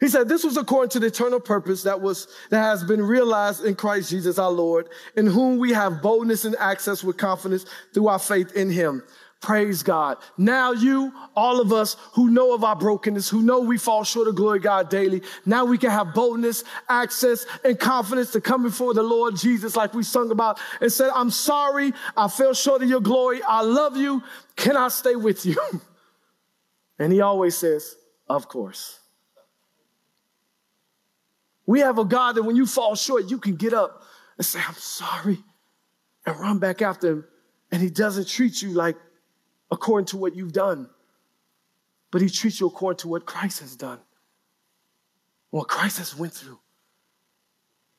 He 0.01 0.09
said, 0.09 0.27
This 0.27 0.43
was 0.43 0.57
according 0.57 0.89
to 0.89 0.99
the 0.99 1.07
eternal 1.07 1.39
purpose 1.39 1.83
that 1.83 2.01
was 2.01 2.27
that 2.49 2.61
has 2.61 2.83
been 2.83 3.01
realized 3.01 3.63
in 3.63 3.75
Christ 3.75 4.09
Jesus 4.09 4.37
our 4.37 4.51
Lord, 4.51 4.89
in 5.15 5.27
whom 5.27 5.59
we 5.59 5.71
have 5.71 6.01
boldness 6.01 6.43
and 6.43 6.55
access 6.57 7.03
with 7.03 7.17
confidence 7.17 7.65
through 7.93 8.07
our 8.07 8.19
faith 8.19 8.53
in 8.53 8.69
him. 8.69 9.03
Praise 9.41 9.81
God. 9.81 10.17
Now 10.37 10.71
you, 10.71 11.11
all 11.35 11.61
of 11.61 11.71
us 11.71 11.97
who 12.13 12.29
know 12.29 12.53
of 12.53 12.63
our 12.63 12.75
brokenness, 12.75 13.27
who 13.27 13.41
know 13.41 13.59
we 13.59 13.77
fall 13.77 14.03
short 14.03 14.27
of 14.27 14.35
glory 14.35 14.59
God 14.59 14.89
daily, 14.89 15.21
now 15.47 15.65
we 15.65 15.79
can 15.79 15.89
have 15.89 16.13
boldness, 16.13 16.63
access, 16.89 17.45
and 17.63 17.79
confidence 17.79 18.31
to 18.31 18.41
come 18.41 18.61
before 18.61 18.93
the 18.93 19.01
Lord 19.01 19.35
Jesus 19.35 19.75
like 19.75 19.95
we 19.95 20.03
sung 20.03 20.29
about 20.31 20.59
and 20.79 20.91
said, 20.91 21.09
I'm 21.13 21.31
sorry, 21.31 21.91
I 22.15 22.27
fell 22.27 22.53
short 22.53 22.83
of 22.83 22.89
your 22.89 23.01
glory. 23.01 23.41
I 23.41 23.61
love 23.61 23.97
you. 23.97 24.21
Can 24.55 24.77
I 24.77 24.89
stay 24.89 25.15
with 25.15 25.45
you? 25.45 25.57
And 26.99 27.11
he 27.11 27.19
always 27.19 27.57
says, 27.57 27.95
of 28.29 28.47
course. 28.47 29.00
We 31.65 31.79
have 31.81 31.97
a 31.97 32.05
God 32.05 32.35
that 32.35 32.43
when 32.43 32.55
you 32.55 32.65
fall 32.65 32.95
short, 32.95 33.29
you 33.29 33.37
can 33.37 33.55
get 33.55 33.73
up 33.73 34.03
and 34.37 34.45
say, 34.45 34.59
I'm 34.67 34.73
sorry, 34.75 35.39
and 36.25 36.39
run 36.39 36.59
back 36.59 36.81
after 36.81 37.11
him. 37.11 37.25
And 37.71 37.81
he 37.81 37.89
doesn't 37.89 38.27
treat 38.27 38.61
you 38.61 38.71
like 38.71 38.97
according 39.69 40.07
to 40.07 40.17
what 40.17 40.35
you've 40.35 40.53
done, 40.53 40.89
but 42.11 42.21
he 42.21 42.29
treats 42.29 42.59
you 42.59 42.67
according 42.67 42.97
to 42.99 43.07
what 43.07 43.25
Christ 43.25 43.61
has 43.61 43.75
done, 43.75 43.99
what 45.49 45.67
Christ 45.67 45.97
has 45.99 46.17
went 46.17 46.33
through. 46.33 46.59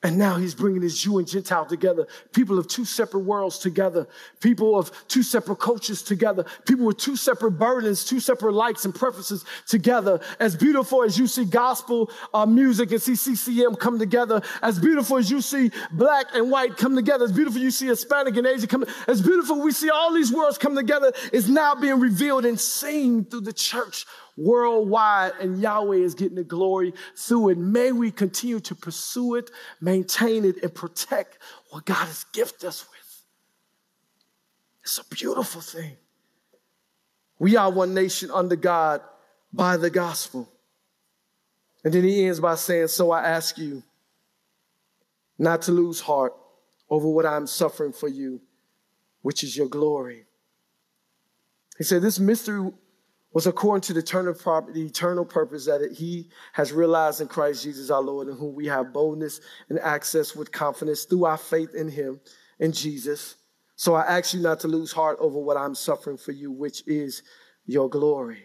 And 0.04 0.18
now 0.18 0.36
he's 0.36 0.54
bringing 0.54 0.82
his 0.82 1.00
Jew 1.00 1.18
and 1.18 1.28
Gentile 1.28 1.64
together, 1.64 2.08
people 2.32 2.58
of 2.58 2.66
two 2.66 2.84
separate 2.84 3.20
worlds 3.20 3.58
together, 3.58 4.08
people 4.40 4.76
of 4.76 4.90
two 5.06 5.22
separate 5.22 5.60
cultures 5.60 6.02
together, 6.02 6.44
people 6.66 6.86
with 6.86 6.98
two 6.98 7.14
separate 7.14 7.52
burdens, 7.52 8.04
two 8.04 8.18
separate 8.18 8.52
likes 8.52 8.84
and 8.84 8.92
preferences 8.92 9.44
together. 9.68 10.20
As 10.40 10.56
beautiful 10.56 11.04
as 11.04 11.16
you 11.16 11.28
see 11.28 11.44
gospel 11.44 12.10
uh, 12.34 12.44
music 12.44 12.90
and 12.90 13.00
see 13.00 13.14
CCM 13.14 13.76
come 13.76 14.00
together, 14.00 14.42
as 14.60 14.80
beautiful 14.80 15.18
as 15.18 15.30
you 15.30 15.40
see 15.40 15.70
black 15.92 16.26
and 16.34 16.50
white 16.50 16.76
come 16.76 16.96
together, 16.96 17.24
as 17.24 17.32
beautiful 17.32 17.60
you 17.60 17.70
see 17.70 17.86
Hispanic 17.86 18.36
and 18.36 18.46
Asian 18.46 18.68
come, 18.68 18.84
as 19.06 19.22
beautiful 19.22 19.60
we 19.60 19.70
see 19.70 19.88
all 19.88 20.12
these 20.12 20.32
worlds 20.32 20.58
come 20.58 20.74
together, 20.74 21.12
is 21.32 21.48
now 21.48 21.76
being 21.76 22.00
revealed 22.00 22.44
and 22.44 22.58
seen 22.58 23.24
through 23.24 23.42
the 23.42 23.52
church 23.52 24.06
worldwide, 24.36 25.32
and 25.40 25.60
Yahweh 25.60 25.96
is 25.96 26.14
getting 26.14 26.36
the 26.36 26.44
glory 26.44 26.94
through 27.16 27.50
it. 27.50 27.58
May 27.58 27.92
we 27.92 28.10
continue 28.10 28.60
to 28.60 28.74
pursue 28.74 29.34
it, 29.36 29.50
maintain 29.80 30.44
it, 30.44 30.62
and 30.62 30.74
protect 30.74 31.38
what 31.70 31.84
God 31.84 32.06
has 32.06 32.24
gifted 32.32 32.68
us 32.68 32.84
with. 32.90 33.24
It's 34.82 34.98
a 34.98 35.04
beautiful 35.14 35.60
thing. 35.60 35.96
We 37.38 37.56
are 37.56 37.70
one 37.70 37.94
nation 37.94 38.30
under 38.32 38.56
God 38.56 39.00
by 39.52 39.76
the 39.76 39.90
gospel. 39.90 40.48
And 41.84 41.92
then 41.92 42.04
he 42.04 42.24
ends 42.26 42.40
by 42.40 42.54
saying, 42.54 42.88
So 42.88 43.10
I 43.10 43.22
ask 43.22 43.58
you 43.58 43.82
not 45.38 45.62
to 45.62 45.72
lose 45.72 46.00
heart 46.00 46.34
over 46.88 47.08
what 47.08 47.26
I'm 47.26 47.46
suffering 47.46 47.92
for 47.92 48.08
you, 48.08 48.40
which 49.22 49.42
is 49.42 49.56
your 49.56 49.68
glory. 49.68 50.24
He 51.78 51.84
said, 51.84 52.02
This 52.02 52.20
mystery 52.20 52.70
was 53.32 53.46
according 53.46 53.80
to 53.82 53.92
the 53.92 54.00
eternal, 54.00 54.34
the 54.34 54.86
eternal 54.86 55.24
purpose 55.24 55.64
that 55.66 55.92
he 55.92 56.28
has 56.52 56.72
realized 56.72 57.20
in 57.20 57.28
Christ 57.28 57.62
Jesus 57.62 57.90
our 57.90 58.02
Lord, 58.02 58.28
in 58.28 58.36
whom 58.36 58.54
we 58.54 58.66
have 58.66 58.92
boldness 58.92 59.40
and 59.68 59.78
access 59.80 60.36
with 60.36 60.52
confidence 60.52 61.04
through 61.04 61.24
our 61.24 61.38
faith 61.38 61.74
in 61.74 61.88
him, 61.88 62.20
in 62.58 62.72
Jesus. 62.72 63.36
So 63.76 63.94
I 63.94 64.02
ask 64.02 64.34
you 64.34 64.40
not 64.40 64.60
to 64.60 64.68
lose 64.68 64.92
heart 64.92 65.16
over 65.20 65.38
what 65.38 65.56
I'm 65.56 65.74
suffering 65.74 66.18
for 66.18 66.32
you, 66.32 66.52
which 66.52 66.86
is 66.86 67.22
your 67.66 67.88
glory. 67.88 68.44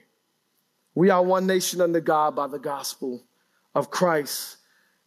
We 0.96 1.10
are 1.10 1.22
one 1.22 1.46
nation 1.46 1.82
under 1.82 2.00
God 2.00 2.36
by 2.36 2.48
the 2.48 2.58
gospel 2.58 3.24
of 3.76 3.92
Christ. 3.92 4.58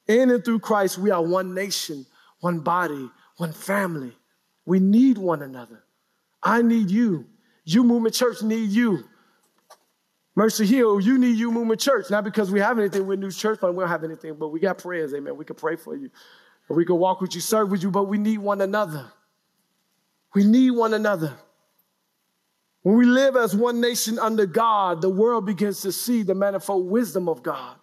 In 0.07 0.31
and 0.31 0.45
through 0.45 0.61
Christ, 0.61 0.99
we 0.99 1.11
are 1.11 1.23
one 1.23 1.55
nation, 1.55 2.07
one 2.41 2.61
body, 2.61 3.11
one 3.39 3.53
family. 3.53 4.13
We 4.67 4.79
need 4.79 5.19
one 5.19 5.43
another. 5.43 5.83
I 6.43 6.63
need 6.63 6.91
you. 6.91 7.27
UMovement 7.67 8.15
Church 8.15 8.43
need 8.43 8.71
you. 8.71 9.05
Mercy 10.37 10.65
Hill, 10.65 11.01
you 11.01 11.19
need 11.19 11.39
UMovement 11.39 11.81
church. 11.81 12.11
Not 12.11 12.25
because 12.25 12.51
we 12.51 12.61
have 12.61 12.79
anything 12.79 13.07
with 13.07 13.19
New 13.19 13.31
Church 13.31 13.59
Fund, 13.59 13.77
we 13.77 13.83
don't 13.83 13.91
have 13.91 14.05
anything, 14.05 14.35
but 14.35 14.49
we 14.49 14.61
got 14.61 14.79
prayers, 14.79 15.13
amen. 15.13 15.37
We 15.37 15.45
can 15.45 15.57
pray 15.57 15.77
for 15.77 15.97
you. 15.97 16.11
Or 16.69 16.77
we 16.77 16.85
can 16.85 16.97
walk 16.97 17.21
with 17.21 17.35
you, 17.35 17.41
serve 17.41 17.71
with 17.71 17.83
you, 17.83 17.91
but 17.91 18.05
we 18.05 18.17
need 18.17 18.39
one 18.39 18.61
another. 18.61 19.11
We 20.35 20.45
need 20.45 20.71
one 20.71 20.95
another. 20.95 21.35
When 22.83 22.97
we 22.97 23.05
live 23.05 23.37
as 23.37 23.55
one 23.55 23.81
nation 23.81 24.19
under 24.19 24.47
God, 24.47 25.03
the 25.03 25.11
world 25.11 25.45
begins 25.45 25.83
to 25.83 25.93
see 25.93 26.23
the 26.23 26.35
manifold 26.35 26.89
wisdom 26.89 27.29
of 27.29 27.43
God. 27.43 27.77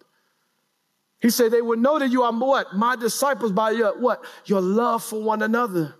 He 1.20 1.30
said, 1.30 1.50
They 1.50 1.62
will 1.62 1.78
know 1.78 1.98
that 1.98 2.10
you 2.10 2.22
are 2.22 2.32
what? 2.32 2.74
My 2.74 2.96
disciples 2.96 3.52
by 3.52 3.72
your 3.72 3.98
what? 4.00 4.24
Your 4.46 4.60
love 4.60 5.04
for 5.04 5.22
one 5.22 5.42
another. 5.42 5.94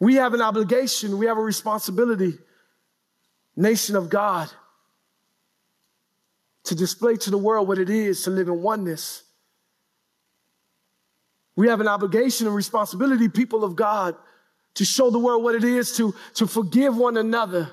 We 0.00 0.14
have 0.16 0.34
an 0.34 0.40
obligation, 0.40 1.18
we 1.18 1.26
have 1.26 1.38
a 1.38 1.42
responsibility 1.42 2.38
nation 3.56 3.96
of 3.96 4.08
God, 4.08 4.50
to 6.64 6.74
display 6.74 7.16
to 7.16 7.30
the 7.30 7.38
world 7.38 7.68
what 7.68 7.78
it 7.78 7.90
is 7.90 8.22
to 8.22 8.30
live 8.30 8.48
in 8.48 8.62
oneness. 8.62 9.24
We 11.56 11.68
have 11.68 11.80
an 11.80 11.88
obligation 11.88 12.46
and 12.46 12.56
responsibility, 12.56 13.28
people 13.28 13.64
of 13.64 13.76
God, 13.76 14.14
to 14.74 14.84
show 14.84 15.10
the 15.10 15.18
world 15.18 15.42
what 15.42 15.54
it 15.54 15.64
is 15.64 15.96
to, 15.98 16.14
to 16.34 16.46
forgive 16.46 16.96
one 16.96 17.16
another 17.16 17.70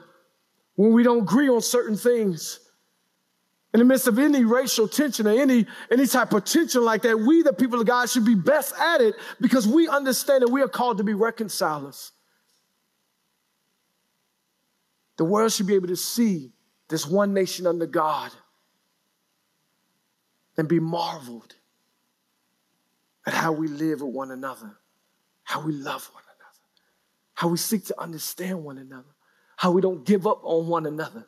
when 0.76 0.94
we 0.94 1.04
don't 1.04 1.20
agree 1.20 1.50
on 1.50 1.62
certain 1.62 1.96
things. 1.96 2.60
In 3.74 3.80
the 3.80 3.86
midst 3.86 4.08
of 4.08 4.18
any 4.18 4.44
racial 4.44 4.88
tension 4.88 5.28
or 5.28 5.40
any, 5.40 5.68
any 5.92 6.08
type 6.08 6.34
of 6.34 6.44
tension 6.44 6.84
like 6.84 7.04
that, 7.04 7.20
we, 7.20 7.44
the 7.44 7.54
people 7.54 7.80
of 7.80 7.86
God, 7.86 8.10
should 8.10 8.26
be 8.26 8.36
best 8.36 8.74
at 8.80 9.00
it 9.00 9.14
because 9.40 9.68
we 9.68 9.88
understand 9.88 10.42
that 10.42 10.50
we 10.50 10.62
are 10.62 10.68
called 10.68 10.98
to 10.98 11.04
be 11.04 11.14
reconcilers. 11.14 12.12
The 15.20 15.26
world 15.26 15.52
should 15.52 15.68
be 15.68 15.76
able 15.76 15.90
to 15.90 15.98
see 15.98 16.54
this 16.88 17.06
one 17.06 17.34
nation 17.34 17.68
under 17.68 17.86
God 17.86 18.32
and 20.56 20.66
be 20.66 20.80
marveled 20.80 21.56
at 23.26 23.34
how 23.34 23.52
we 23.52 23.68
live 23.68 24.00
with 24.00 24.14
one 24.14 24.32
another, 24.32 24.78
how 25.44 25.60
we 25.60 25.74
love 25.74 26.10
one 26.14 26.24
another, 26.24 26.56
how 27.34 27.50
we 27.50 27.58
seek 27.58 27.84
to 27.88 28.02
understand 28.02 28.64
one 28.64 28.78
another, 28.78 29.14
how 29.58 29.72
we 29.72 29.82
don't 29.82 30.06
give 30.06 30.26
up 30.26 30.40
on 30.42 30.70
one 30.70 30.86
another, 30.86 31.28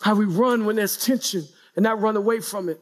how 0.00 0.14
we 0.14 0.24
run 0.24 0.64
when 0.64 0.76
there's 0.76 0.96
tension 0.96 1.44
and 1.76 1.82
not 1.82 2.00
run 2.00 2.16
away 2.16 2.40
from 2.40 2.70
it, 2.70 2.80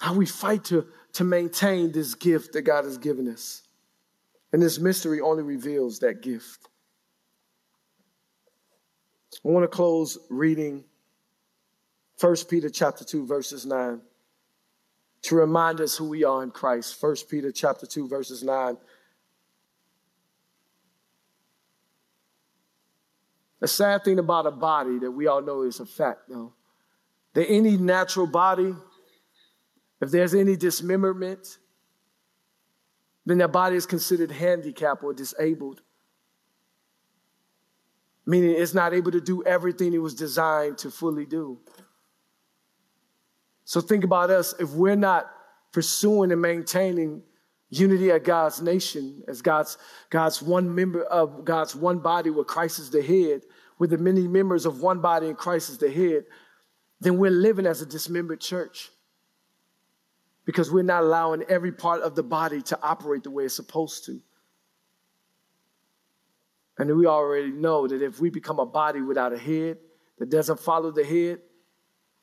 how 0.00 0.14
we 0.14 0.26
fight 0.26 0.64
to, 0.64 0.84
to 1.12 1.22
maintain 1.22 1.92
this 1.92 2.14
gift 2.14 2.54
that 2.54 2.62
God 2.62 2.86
has 2.86 2.98
given 2.98 3.28
us. 3.28 3.61
And 4.52 4.62
this 4.62 4.78
mystery 4.78 5.20
only 5.20 5.42
reveals 5.42 5.98
that 6.00 6.20
gift. 6.20 6.68
I 9.44 9.48
want 9.48 9.64
to 9.64 9.68
close 9.68 10.18
reading 10.28 10.84
1 12.20 12.36
Peter 12.48 12.68
chapter 12.68 13.04
2 13.04 13.26
verses 13.26 13.66
9 13.66 14.00
to 15.22 15.34
remind 15.34 15.80
us 15.80 15.96
who 15.96 16.08
we 16.08 16.22
are 16.22 16.42
in 16.42 16.50
Christ. 16.50 17.02
1 17.02 17.16
Peter 17.28 17.50
chapter 17.50 17.86
2 17.86 18.08
verses 18.08 18.42
9. 18.42 18.76
The 23.60 23.68
sad 23.68 24.04
thing 24.04 24.18
about 24.18 24.46
a 24.46 24.50
body 24.50 24.98
that 24.98 25.10
we 25.10 25.28
all 25.28 25.40
know 25.40 25.62
is 25.62 25.80
a 25.80 25.86
fact 25.86 26.28
though, 26.28 26.52
that 27.34 27.48
any 27.48 27.76
natural 27.76 28.26
body, 28.26 28.74
if 30.00 30.10
there's 30.10 30.34
any 30.34 30.56
dismemberment, 30.56 31.58
then 33.24 33.38
their 33.38 33.48
body 33.48 33.76
is 33.76 33.86
considered 33.86 34.30
handicapped 34.30 35.02
or 35.02 35.12
disabled. 35.12 35.82
Meaning 38.26 38.54
it's 38.56 38.74
not 38.74 38.94
able 38.94 39.10
to 39.12 39.20
do 39.20 39.44
everything 39.44 39.92
it 39.92 39.98
was 39.98 40.14
designed 40.14 40.78
to 40.78 40.90
fully 40.90 41.26
do. 41.26 41.58
So 43.64 43.80
think 43.80 44.04
about 44.04 44.30
us 44.30 44.54
if 44.58 44.70
we're 44.70 44.96
not 44.96 45.30
pursuing 45.72 46.30
and 46.32 46.42
maintaining 46.42 47.22
unity 47.70 48.10
of 48.10 48.22
God's 48.22 48.60
nation 48.60 49.22
as 49.26 49.40
God's, 49.40 49.78
God's 50.10 50.42
one 50.42 50.72
member 50.72 51.04
of 51.04 51.44
God's 51.44 51.74
one 51.74 51.98
body 51.98 52.30
where 52.30 52.44
Christ 52.44 52.78
is 52.78 52.90
the 52.90 53.02
head, 53.02 53.42
with 53.78 53.90
the 53.90 53.98
many 53.98 54.28
members 54.28 54.66
of 54.66 54.82
one 54.82 55.00
body 55.00 55.26
and 55.26 55.36
Christ 55.36 55.70
is 55.70 55.78
the 55.78 55.90
head, 55.90 56.24
then 57.00 57.18
we're 57.18 57.32
living 57.32 57.66
as 57.66 57.82
a 57.82 57.86
dismembered 57.86 58.40
church 58.40 58.91
because 60.44 60.70
we're 60.70 60.82
not 60.82 61.02
allowing 61.02 61.42
every 61.48 61.72
part 61.72 62.02
of 62.02 62.14
the 62.14 62.22
body 62.22 62.62
to 62.62 62.78
operate 62.82 63.22
the 63.22 63.30
way 63.30 63.44
it's 63.44 63.54
supposed 63.54 64.04
to. 64.06 64.20
And 66.78 66.96
we 66.96 67.06
already 67.06 67.52
know 67.52 67.86
that 67.86 68.02
if 68.02 68.20
we 68.20 68.30
become 68.30 68.58
a 68.58 68.66
body 68.66 69.00
without 69.00 69.32
a 69.32 69.38
head 69.38 69.78
that 70.18 70.30
doesn't 70.30 70.58
follow 70.58 70.90
the 70.90 71.04
head, 71.04 71.40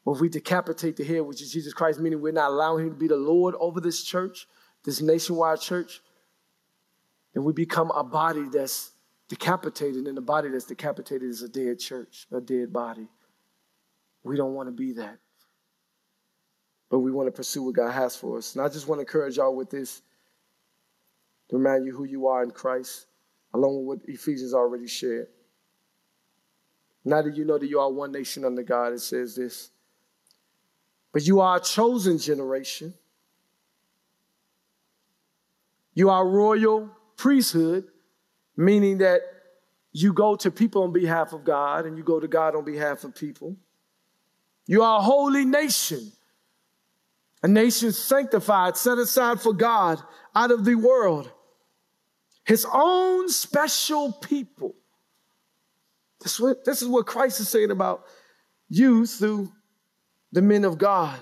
or 0.05 0.15
if 0.15 0.21
we 0.21 0.29
decapitate 0.29 0.97
the 0.97 1.03
head, 1.03 1.21
which 1.21 1.41
is 1.41 1.51
Jesus 1.51 1.73
Christ, 1.73 1.99
meaning 1.99 2.21
we're 2.21 2.33
not 2.33 2.51
allowing 2.51 2.85
him 2.85 2.91
to 2.91 2.97
be 2.97 3.07
the 3.07 3.15
Lord 3.15 3.55
over 3.59 3.79
this 3.79 4.03
church, 4.03 4.47
this 4.83 5.01
nationwide 5.01 5.61
church, 5.61 6.01
then 7.33 7.43
we 7.43 7.53
become 7.53 7.91
a 7.91 8.03
body 8.03 8.45
that's 8.51 8.91
decapitated, 9.27 10.07
and 10.07 10.17
a 10.17 10.21
body 10.21 10.49
that's 10.49 10.65
decapitated 10.65 11.29
is 11.29 11.43
a 11.43 11.49
dead 11.49 11.77
church, 11.77 12.25
a 12.31 12.41
dead 12.41 12.73
body. 12.73 13.07
We 14.23 14.35
don't 14.35 14.55
want 14.55 14.67
to 14.67 14.73
be 14.73 14.93
that 14.93 15.19
but 16.89 16.99
we 16.99 17.11
want 17.11 17.27
to 17.27 17.31
pursue 17.31 17.63
what 17.63 17.75
God 17.75 17.91
has 17.91 18.15
for 18.15 18.37
us. 18.37 18.55
And 18.55 18.63
I 18.63 18.67
just 18.67 18.87
want 18.87 18.99
to 18.99 19.01
encourage 19.01 19.37
y'all 19.37 19.55
with 19.55 19.69
this 19.69 20.01
to 21.49 21.57
remind 21.57 21.85
you 21.85 21.95
who 21.95 22.03
you 22.03 22.27
are 22.27 22.43
in 22.43 22.51
Christ, 22.51 23.07
along 23.53 23.85
with 23.85 23.99
what 23.99 24.09
Ephesians 24.09 24.53
already 24.53 24.87
shared. 24.87 25.27
Now 27.05 27.21
that 27.21 27.35
you 27.35 27.45
know 27.45 27.57
that 27.57 27.67
you 27.67 27.79
are 27.79 27.91
one 27.91 28.11
nation 28.11 28.43
under 28.43 28.63
God, 28.63 28.93
it 28.93 28.99
says 28.99 29.35
this. 29.35 29.71
But 31.11 31.25
you 31.25 31.39
are 31.39 31.57
a 31.57 31.59
chosen 31.59 32.17
generation. 32.17 32.93
You 35.93 36.09
are 36.09 36.27
royal 36.27 36.89
priesthood, 37.17 37.85
meaning 38.55 38.99
that 38.99 39.21
you 39.91 40.13
go 40.13 40.35
to 40.37 40.51
people 40.51 40.83
on 40.83 40.93
behalf 40.93 41.33
of 41.33 41.43
God 41.43 41.85
and 41.85 41.97
you 41.97 42.03
go 42.03 42.19
to 42.19 42.27
God 42.27 42.55
on 42.55 42.63
behalf 42.63 43.03
of 43.03 43.15
people. 43.15 43.55
You 44.67 44.83
are 44.83 44.99
a 44.99 45.01
holy 45.01 45.45
nation 45.45 46.11
a 47.43 47.47
nation 47.47 47.91
sanctified, 47.91 48.77
set 48.77 48.97
aside 48.97 49.41
for 49.41 49.53
God 49.53 50.01
out 50.35 50.51
of 50.51 50.65
the 50.65 50.75
world, 50.75 51.31
his 52.45 52.65
own 52.71 53.29
special 53.29 54.11
people. 54.13 54.75
This, 56.21 56.39
what, 56.39 56.65
this 56.65 56.81
is 56.81 56.87
what 56.87 57.05
Christ 57.07 57.39
is 57.39 57.49
saying 57.49 57.71
about 57.71 58.03
you 58.67 59.05
through 59.05 59.51
the 60.31 60.41
men 60.41 60.65
of 60.65 60.77
God. 60.77 61.17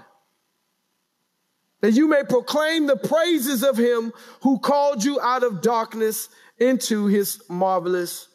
that 1.82 1.92
you 1.92 2.08
may 2.08 2.24
proclaim 2.24 2.88
the 2.88 2.98
praises 2.98 3.64
of 3.64 3.78
him 3.78 4.12
who 4.42 4.60
called 4.60 5.04
you 5.04 5.20
out 5.22 5.44
of 5.44 5.62
darkness 5.62 6.30
into 6.60 7.06
his 7.06 7.42
marvelous 7.50 8.28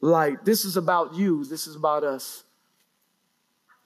light. 0.00 0.44
This 0.44 0.64
is 0.64 0.76
about 0.76 1.14
you. 1.14 1.44
This 1.44 1.66
is 1.66 1.74
about 1.74 2.04
us. 2.04 2.44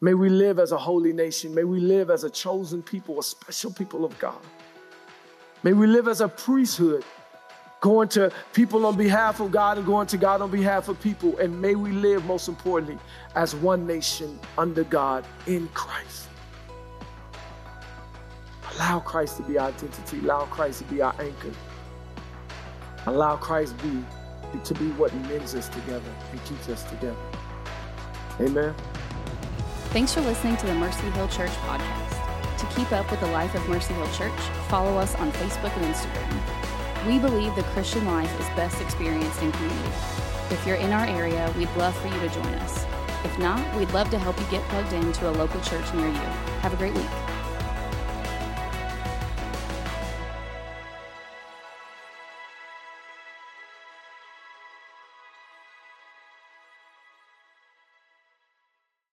May 0.02 0.14
we 0.14 0.30
live 0.30 0.58
as 0.58 0.72
a 0.72 0.78
holy 0.78 1.12
nation. 1.12 1.54
May 1.54 1.64
we 1.64 1.78
live 1.78 2.10
as 2.10 2.24
a 2.24 2.30
chosen 2.30 2.82
people, 2.82 3.18
a 3.18 3.22
special 3.22 3.70
people 3.70 4.04
of 4.04 4.18
God. 4.18 4.40
May 5.62 5.74
we 5.74 5.86
live 5.86 6.08
as 6.08 6.22
a 6.22 6.28
priesthood, 6.28 7.04
going 7.82 8.08
to 8.10 8.32
people 8.54 8.86
on 8.86 8.96
behalf 8.96 9.40
of 9.40 9.50
God 9.50 9.76
and 9.76 9.86
going 9.86 10.06
to 10.06 10.16
God 10.16 10.40
on 10.40 10.50
behalf 10.50 10.88
of 10.88 10.98
people. 11.02 11.36
And 11.36 11.60
may 11.60 11.74
we 11.74 11.92
live, 11.92 12.24
most 12.24 12.48
importantly, 12.48 12.98
as 13.34 13.54
one 13.54 13.86
nation 13.86 14.38
under 14.56 14.84
God 14.84 15.26
in 15.46 15.68
Christ. 15.68 16.28
Allow 18.76 19.00
Christ 19.00 19.36
to 19.36 19.42
be 19.42 19.58
our 19.58 19.68
identity. 19.68 20.20
Allow 20.20 20.46
Christ 20.46 20.78
to 20.78 20.84
be 20.86 21.02
our 21.02 21.14
anchor. 21.20 21.52
Allow 23.04 23.36
Christ 23.36 23.76
be, 23.82 24.02
to 24.64 24.74
be 24.74 24.88
what 24.92 25.14
mends 25.28 25.54
us 25.54 25.68
together 25.68 26.10
and 26.30 26.44
keeps 26.44 26.70
us 26.70 26.84
together. 26.84 27.16
Amen. 28.40 28.74
Thanks 29.90 30.14
for 30.14 30.20
listening 30.20 30.56
to 30.58 30.66
the 30.66 30.74
Mercy 30.74 31.10
Hill 31.10 31.26
Church 31.26 31.50
podcast. 31.50 32.58
To 32.58 32.66
keep 32.76 32.92
up 32.92 33.10
with 33.10 33.18
the 33.18 33.26
life 33.26 33.56
of 33.56 33.68
Mercy 33.68 33.92
Hill 33.92 34.08
Church, 34.12 34.38
follow 34.68 34.96
us 34.96 35.16
on 35.16 35.32
Facebook 35.32 35.76
and 35.76 35.92
Instagram. 35.92 37.08
We 37.08 37.18
believe 37.18 37.56
the 37.56 37.64
Christian 37.74 38.06
life 38.06 38.30
is 38.38 38.46
best 38.50 38.80
experienced 38.80 39.42
in 39.42 39.50
community. 39.50 39.90
If 40.50 40.64
you're 40.64 40.76
in 40.76 40.92
our 40.92 41.06
area, 41.06 41.52
we'd 41.58 41.74
love 41.76 41.96
for 41.96 42.06
you 42.06 42.20
to 42.20 42.28
join 42.28 42.54
us. 42.60 42.86
If 43.24 43.36
not, 43.40 43.76
we'd 43.76 43.90
love 43.90 44.10
to 44.10 44.18
help 44.20 44.38
you 44.38 44.46
get 44.46 44.62
plugged 44.68 44.92
into 44.92 45.28
a 45.28 45.32
local 45.32 45.60
church 45.62 45.92
near 45.92 46.06
you. 46.06 46.28
Have 46.62 46.72
a 46.72 46.76
great 46.76 46.94
week. 46.94 47.29